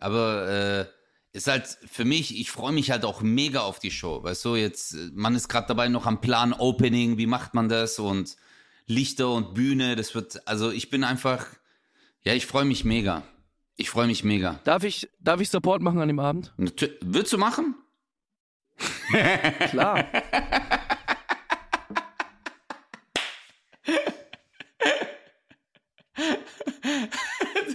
[0.00, 0.86] Aber äh,
[1.36, 4.56] ist halt für mich, ich freue mich halt auch mega auf die Show, weißt du?
[4.56, 8.36] Jetzt, äh, man ist gerade dabei noch am Plan Opening, wie macht man das und
[8.86, 11.44] Lichter und Bühne, das wird, also ich bin einfach,
[12.26, 13.22] ja, ich freue mich mega.
[13.76, 14.58] Ich freue mich mega.
[14.64, 16.52] Darf ich, darf ich Support machen an dem Abend?
[16.56, 17.76] Natür Willst du machen?
[19.70, 20.04] Klar.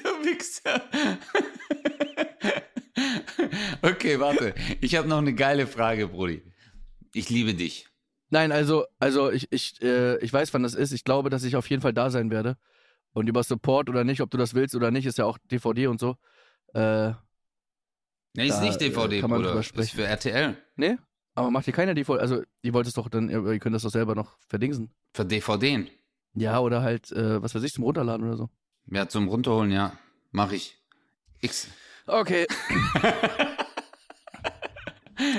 [0.03, 0.81] Du Wichser.
[3.81, 4.53] Okay, warte.
[4.81, 6.41] Ich habe noch eine geile Frage, Brudi.
[7.13, 7.87] Ich liebe dich.
[8.29, 10.91] Nein, also, also ich, ich, äh, ich weiß, wann das ist.
[10.91, 12.57] Ich glaube, dass ich auf jeden Fall da sein werde.
[13.13, 15.87] Und über Support oder nicht, ob du das willst oder nicht, ist ja auch DVD
[15.87, 16.17] und so.
[16.73, 17.13] Äh,
[18.33, 19.59] Nee, ist nicht äh, DVD, kann man Bruder.
[19.59, 20.55] Ist für RTL.
[20.77, 20.97] nee?
[21.35, 22.21] Aber macht ihr keine DVD?
[22.21, 24.91] Also, ihr wollt es doch dann, ihr könnt das doch selber noch verdingsen.
[25.13, 25.89] Für DVDen.
[26.33, 28.49] Ja, oder halt, äh, was weiß ich, zum Runterladen oder so.
[28.89, 29.97] Ja, zum Runterholen, ja.
[30.31, 30.81] Mach ich.
[31.41, 31.67] X.
[32.07, 32.47] Okay.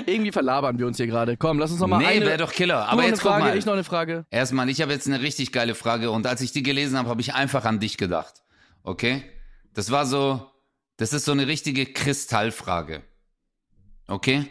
[0.05, 1.37] Irgendwie verlabern wir uns hier gerade.
[1.37, 2.25] Komm, lass uns noch mal nee, eine.
[2.25, 2.87] wäre doch Killer.
[2.89, 3.57] Aber jetzt eine guck Frage, mal.
[3.57, 4.25] ich noch eine Frage.
[4.29, 7.21] Erstmal, ich habe jetzt eine richtig geile Frage und als ich die gelesen habe, habe
[7.21, 8.43] ich einfach an dich gedacht.
[8.83, 9.23] Okay?
[9.73, 10.49] Das war so,
[10.97, 13.03] das ist so eine richtige Kristallfrage.
[14.07, 14.49] Okay?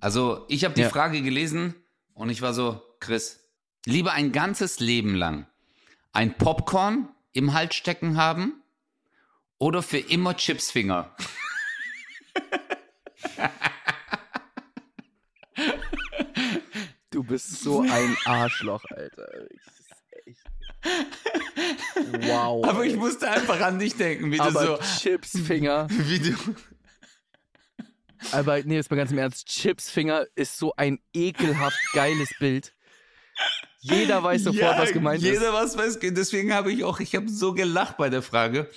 [0.00, 0.88] Also, ich habe die Ja.
[0.88, 1.74] Frage gelesen
[2.14, 3.40] und ich war so, Chris,
[3.86, 5.46] lieber ein ganzes Leben lang
[6.12, 8.62] ein Popcorn im Hals stecken haben
[9.58, 11.14] oder für immer Chipsfinger?
[17.20, 19.26] Du bist so ein Arschloch, Alter.
[19.30, 19.92] Das ist
[20.26, 22.64] echt- Wow.
[22.64, 25.86] Aber ich musste einfach an dich denken, wie du Aber so, Chipsfinger.
[25.90, 26.34] wie du,
[28.32, 29.46] Aber nee, jetzt mal ganz im Ernst.
[29.48, 32.72] Chipsfinger ist so ein ekelhaft geiles Bild.
[33.80, 35.52] Jeder weiß sofort, was gemeint jeder ist.
[35.52, 35.98] was weiß.
[36.00, 38.70] Deswegen habe ich auch, ich habe so gelacht bei der Frage.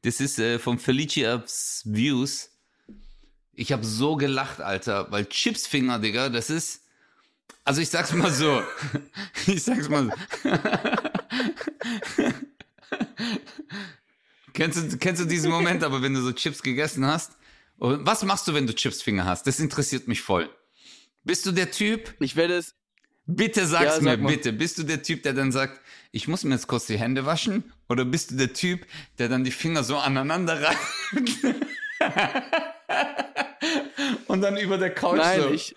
[0.00, 2.48] Das ist äh, vom Felicia's Views.
[3.52, 6.78] Ich habe so gelacht, Alter, weil Chipsfinger, Digga, das ist.
[7.64, 8.62] Also ich sag's mal so.
[9.46, 10.12] Ich sag's mal so.
[14.52, 17.32] kennst, du, kennst du diesen Moment, aber wenn du so Chips gegessen hast?
[17.78, 19.46] Und was machst du, wenn du Chipsfinger hast?
[19.46, 20.48] Das interessiert mich voll.
[21.24, 22.74] Bist du der Typ, Ich werde es.
[23.26, 24.28] Bitte sag's Ja, sag mir, mal.
[24.32, 24.52] bitte.
[24.52, 25.80] Bist du der Typ, der dann sagt,
[26.10, 27.72] ich muss mir jetzt kurz die Hände waschen?
[27.88, 28.86] Oder bist du der Typ,
[29.18, 30.78] der dann die Finger so aneinander reibt?
[34.26, 35.50] Und dann über der Couch Nein, so.
[35.50, 35.74] ich.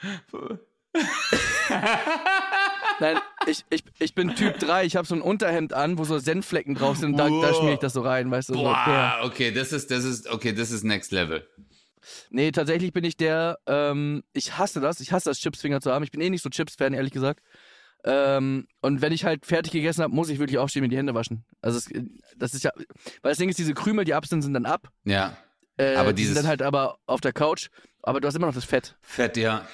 [3.00, 4.86] Nein, ich, ich, ich bin Typ 3.
[4.86, 7.18] Ich habe so ein Unterhemd an, wo so Senfflecken drauf sind.
[7.18, 8.54] Da, da schmier ich das so rein, weißt du?
[8.54, 8.70] So, der.
[8.70, 11.46] Boah, okay, das ist, das ist, okay, das ist Next Level.
[12.30, 16.04] Nee, tatsächlich bin ich der, ähm, ich hasse das, ich hasse das, Chipsfinger zu haben.
[16.04, 17.42] Ich bin eh nicht so Chips-Fan, ehrlich gesagt.
[18.06, 20.98] Ähm, und wenn ich halt fertig gegessen habe, muss ich wirklich aufstehen und mir die
[20.98, 21.44] Hände waschen.
[21.62, 21.90] Also es,
[22.38, 22.72] das ist ja,
[23.24, 24.90] weil das Ding ist, diese Krümel, die ab sind, sind dann ab.
[25.04, 25.36] Ja,
[25.78, 27.70] Äh, Aber die dieses- sind dann halt aber auf der Couch,
[28.04, 28.96] aber du hast immer noch das Fett.
[29.02, 29.68] fett, ja.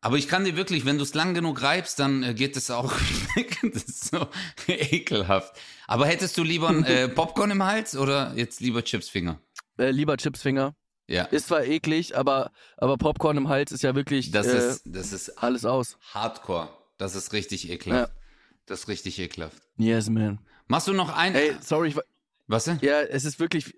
[0.00, 2.70] Aber ich kann dir wirklich, wenn du es lang genug reibst, dann äh, geht es
[2.70, 2.92] auch
[3.34, 3.58] weg.
[3.72, 4.28] Das ist so
[4.68, 5.56] ekelhaft.
[5.86, 9.40] Aber hättest du lieber ein äh, Popcorn im Hals oder jetzt lieber Chipsfinger?
[9.78, 10.74] Äh, lieber Chipsfinger.
[11.10, 14.82] Ja, Ist zwar eklig, aber, aber Popcorn im Hals ist ja wirklich das äh, ist,
[14.84, 15.96] das ist alles aus.
[16.12, 16.68] Hardcore.
[16.98, 18.12] Das ist richtig ekelhaft.
[18.12, 18.20] Ja.
[18.66, 19.56] Das ist richtig ekelhaft.
[19.78, 20.38] Yes, man.
[20.66, 21.34] Machst du noch ein?
[21.34, 22.02] Ey, sorry, ich, wa-
[22.46, 22.78] Was denn?
[22.82, 23.74] ja, es ist wirklich,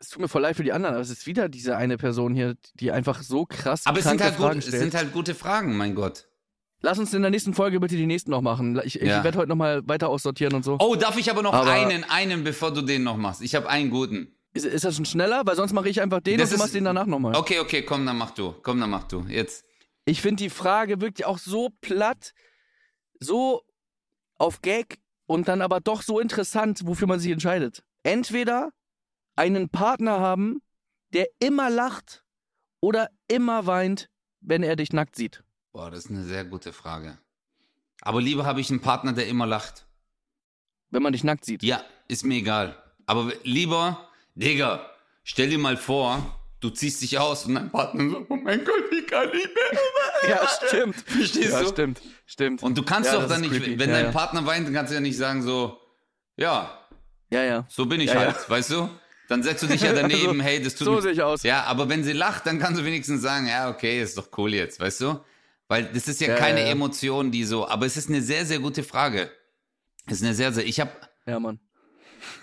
[0.00, 2.34] es tut mir voll leid für die anderen, aber es ist wieder diese eine Person
[2.34, 4.82] hier, die einfach so krass Aber es sind, halt gut, Fragen es stellt.
[4.82, 6.26] sind halt gute Fragen, mein Gott.
[6.80, 8.78] Lass uns in der nächsten Folge bitte die nächsten noch machen.
[8.84, 9.24] Ich, ich Ja.
[9.24, 10.76] werde heute nochmal weiter aussortieren und so.
[10.80, 13.40] Oh, darf ich aber noch Aber- einen, einen, bevor du den noch machst?
[13.40, 14.36] Ich habe einen guten.
[14.52, 15.42] Ist, ist das schon schneller?
[15.46, 17.34] Weil sonst mache ich einfach den Das und du ist- machst den danach nochmal.
[17.36, 18.52] Okay, okay, komm, dann mach du.
[18.62, 19.24] Komm, dann mach du.
[19.28, 19.64] Jetzt.
[20.04, 22.32] Ich finde die Frage wirklich auch so platt,
[23.18, 23.62] so
[24.36, 27.82] auf Gag und dann aber doch so interessant, wofür man sich entscheidet.
[28.02, 28.70] Entweder
[29.36, 30.60] einen Partner haben,
[31.12, 32.24] der immer lacht
[32.80, 34.08] oder immer weint,
[34.40, 35.42] wenn er dich nackt sieht.
[35.72, 37.18] Boah, das ist eine sehr gute Frage.
[38.02, 39.86] Aber lieber habe ich einen Partner, der immer lacht.
[40.90, 41.62] Wenn man dich nackt sieht.
[41.62, 42.76] Ja, ist mir egal.
[43.06, 44.88] Aber lieber, Digga,
[45.24, 48.84] stell dir mal vor, du ziehst dich aus und dein Partner so, oh mein Gott,
[48.92, 50.30] ich kann nicht mehr.
[50.30, 50.96] Ja, stimmt.
[50.96, 51.68] Verstehst ja, du?
[51.68, 52.02] stimmt.
[52.26, 52.62] Stimmt.
[52.62, 53.78] Und du kannst Ja, doch dann nicht, creepy.
[53.78, 54.12] wenn Ja, dein.
[54.12, 55.78] Partner weint, dann kannst du ja nicht sagen so,
[56.36, 56.78] ja,
[57.30, 57.66] ja, ja.
[57.68, 58.88] so bin ich halt, weißt du?
[59.28, 61.42] Dann setzt du dich ja daneben, hey, das tut So mir sehe ich aus.
[61.42, 64.52] Ja, aber wenn sie lacht, dann kannst du wenigstens sagen, ja, okay, ist doch cool
[64.54, 65.20] jetzt, weißt du?
[65.68, 66.72] Weil das ist ja, Ja, keine ja, ja.
[66.72, 69.30] Emotion, die so, aber es ist eine sehr, sehr gute Frage.
[70.06, 70.90] Es ist eine sehr, sehr, ich habe,
[71.26, 71.58] Ja, Mann.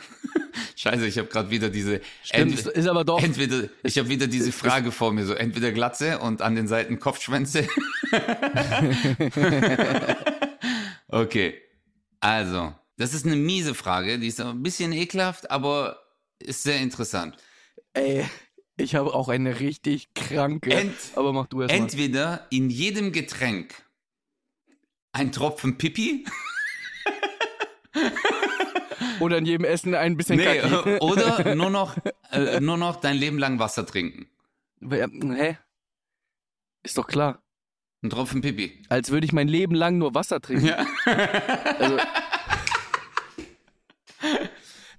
[0.76, 3.22] scheiße, ich habe gerade wieder diese, Stimmt, entweder, ist aber doch.
[3.22, 7.00] entweder ich habe wieder diese Frage vor mir, so entweder Glatze und an den Seiten
[7.00, 7.68] Kopfschwänze.
[11.08, 11.62] okay,
[12.20, 16.01] also, das ist eine miese Frage, die ist ein bisschen ekelhaft, aber
[16.42, 17.38] ist sehr interessant.
[17.94, 18.26] Ey,
[18.78, 20.72] ich habe auch eine richtig kranke.
[20.74, 21.80] Ent- aber mach du erst mal.
[21.80, 23.74] Entweder in jedem Getränk
[25.14, 26.26] ein Tropfen Pipi
[29.20, 30.98] Oder in jedem Essen ein bisschen nee, Kacki.
[31.00, 31.96] oder nur noch,
[32.32, 34.28] äh, nur noch dein Leben lang Wasser trinken.
[34.90, 35.58] Hä?
[36.84, 37.44] Ist doch klar.
[38.04, 38.82] Ein Tropfen Pipi.
[38.90, 40.66] Als würde ich mein Leben lang nur Wasser trinken.
[40.66, 40.86] Ja.
[41.78, 41.98] Also,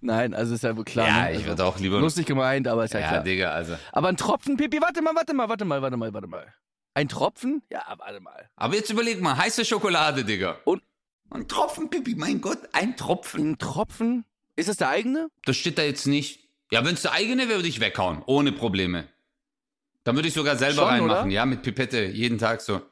[0.03, 1.07] Nein, also ist ja wohl klar.
[1.07, 1.31] ja, ne?
[1.31, 2.01] ich also, würde auch lieber.
[2.01, 3.23] Lustig gemeint, aber ist ja, ja, klar.
[3.23, 3.77] Digga, also.
[3.93, 6.55] Aber ein Tropfen Pipi, warte mal, warte mal, warte mal, warte mal, warte mal.
[6.95, 7.63] Ein Tropfen?
[7.71, 8.51] Ja, warte mal.
[8.57, 10.59] Aber jetzt überleg mal, heiße Schokolade, Digga.
[10.65, 10.83] Und-
[11.31, 13.53] ein Tropfen, Pipi, mein Gott, ein Tropfen.
[13.53, 14.27] Ein Tropfen?
[14.55, 15.29] Ist das der eigene?
[15.47, 16.47] Das steht da jetzt nicht.
[16.71, 19.09] Ja, wenn es der eigene wäre, würde ich weghauen, ohne Probleme.
[20.05, 21.33] Dann würde ich sogar selber Schon, reinmachen, oder?
[21.33, 22.83] ja, mit Pipette, jeden Tag so.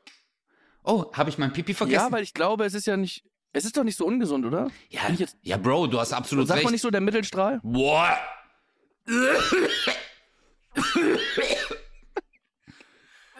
[0.84, 2.06] Oh, habe ich mein Pipi vergessen?
[2.06, 3.24] Ja, weil ich glaube, es ist ja nicht.
[3.52, 4.70] Es ist doch nicht so ungesund, oder?
[4.90, 5.02] ja,
[5.42, 6.64] ja, Bro, du hast absolut Sagt recht.
[6.64, 7.60] man nicht so der Mittelstrahl?
[7.62, 8.16] Boah.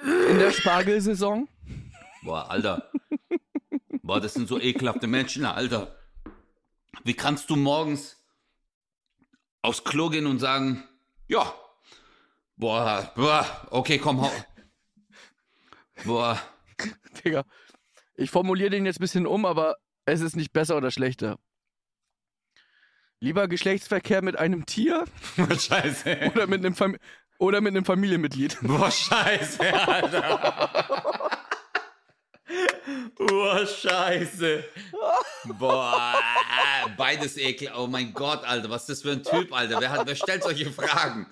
[0.03, 1.49] In der Spargelsaison?
[2.23, 2.91] Boah, Alter.
[4.03, 5.95] Boah, das sind so ekelhafte Menschen, Alter.
[7.05, 8.17] Wie kannst du morgens
[9.63, 10.83] aufs Klo gehen und sagen,
[11.29, 11.55] ja,
[12.57, 14.33] boah, boah, okay, komm, hau.
[16.05, 16.41] Boah,
[17.25, 17.45] Digga.
[18.17, 21.39] Ich formuliere den jetzt ein bisschen um, aber es ist nicht besser oder schlechter.
[23.21, 25.05] Lieber Geschlechtsverkehr mit einem Tier
[25.37, 26.31] scheiße.
[26.33, 26.97] oder mit einem, Fam
[27.39, 28.59] oder mit einem Familienmitglied?
[28.63, 31.31] Boah, scheiße, Alter.
[33.17, 34.65] Boah, scheiße.
[35.59, 36.15] Boah,
[36.97, 37.71] beides ekel.
[37.77, 39.81] Oh mein Gott, Alter, was ist das für ein Typ, Alter?
[39.81, 41.27] Wer, hat, wer stellt solche Fragen?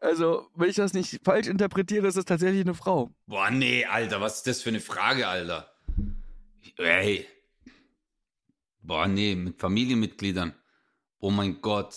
[0.00, 3.12] Also, wenn ich das nicht falsch interpretiere, ist es tatsächlich eine Frau.
[3.26, 5.69] Boah, nee, Alter, was ist das für eine Frage, Alter?
[6.76, 7.26] Ey.
[8.82, 10.54] Boah, nee, mit Familienmitgliedern.
[11.18, 11.96] Oh mein Gott.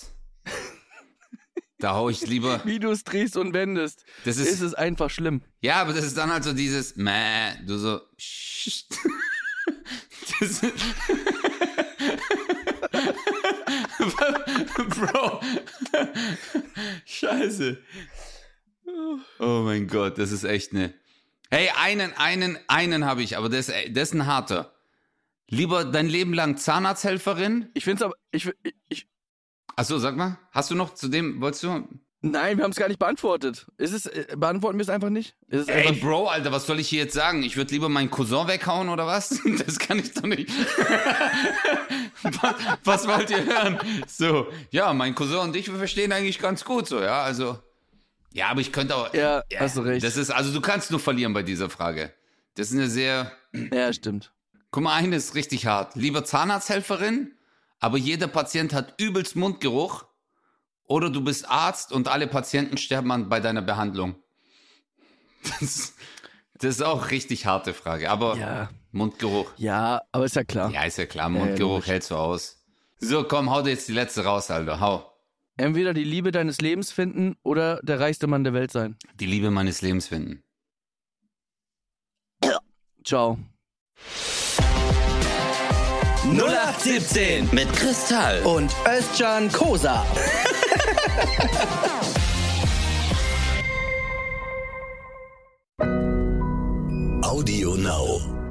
[1.80, 2.62] Da hau ich lieber.
[2.66, 4.62] Wie du es drehst und wendest, Das ist ist.
[4.62, 5.42] es einfach schlimm.
[5.62, 8.00] Ja, aber das ist dann halt so dieses Mäh, du so.
[10.40, 10.62] Das,
[14.90, 15.42] Bro.
[17.06, 17.78] Scheiße.
[19.40, 20.94] Oh mein Gott, das ist echt ne.
[21.54, 24.74] Hey, einen, einen, einen habe ich, aber das, das ist ein harter.
[25.48, 27.70] Lieber dein Leben lang Zahnarzthelferin?
[27.76, 28.16] Ich finde es aber.
[28.32, 28.50] Ich,
[28.90, 29.08] ich,
[29.76, 31.88] Achso, sag mal, hast du noch zu dem, wolltest du?
[32.22, 33.68] nein, wir haben es gar nicht beantwortet.
[33.78, 35.36] Ist es, äh, beantworten wir es einfach nicht?
[35.48, 37.44] Es Ey, einfach, Bro, Alter, was soll ich hier jetzt sagen?
[37.44, 39.40] Ich würde lieber meinen Cousin weghauen oder was?
[39.64, 40.50] Das kann ich doch nicht.
[42.24, 43.78] was, was wollt ihr hören?
[44.08, 47.60] So, ja, mein Cousin und ich, wir verstehen eigentlich ganz gut so, ja, also.
[48.34, 49.14] Ja, aber ich könnte auch.
[49.14, 50.04] ja, hast du recht.
[50.04, 52.12] Das ist, also du kannst nur verlieren bei dieser Frage.
[52.56, 53.32] Das ist eine sehr.
[53.72, 54.34] ja, stimmt.
[54.72, 55.96] Guck mal, eine ist richtig hart.
[55.96, 57.34] Lieber Zahnarzthelferin,
[57.80, 60.06] aber jeder Patient hat übelst Mundgeruch.
[60.86, 64.16] Oder du bist Arzt und alle Patienten sterben an, bei deiner Behandlung.
[65.60, 65.94] Das,
[66.56, 68.10] das ist auch richtig harte Frage.
[68.10, 68.70] Aber Ja.
[68.92, 69.52] Mundgeruch.
[69.58, 70.70] Ja, aber ist ja klar.
[70.72, 71.26] Ja, ist ja klar.
[71.26, 71.88] Ja, Mundgeruch logisch.
[71.88, 72.64] hältst du aus.
[73.00, 74.80] So, komm, hau dir jetzt die letzte raus, Alter.
[74.80, 75.13] Hau.
[75.58, 78.96] Entweder die Liebe deines Lebens finden oder der reichste Mann der Welt sein.
[79.20, 80.42] Die Liebe meines Lebens finden.
[83.06, 83.38] Ciao.
[86.26, 88.42] 0817 Mit Kristall.
[88.44, 90.06] und Özcan Kosa.
[97.24, 98.43] Audio Now.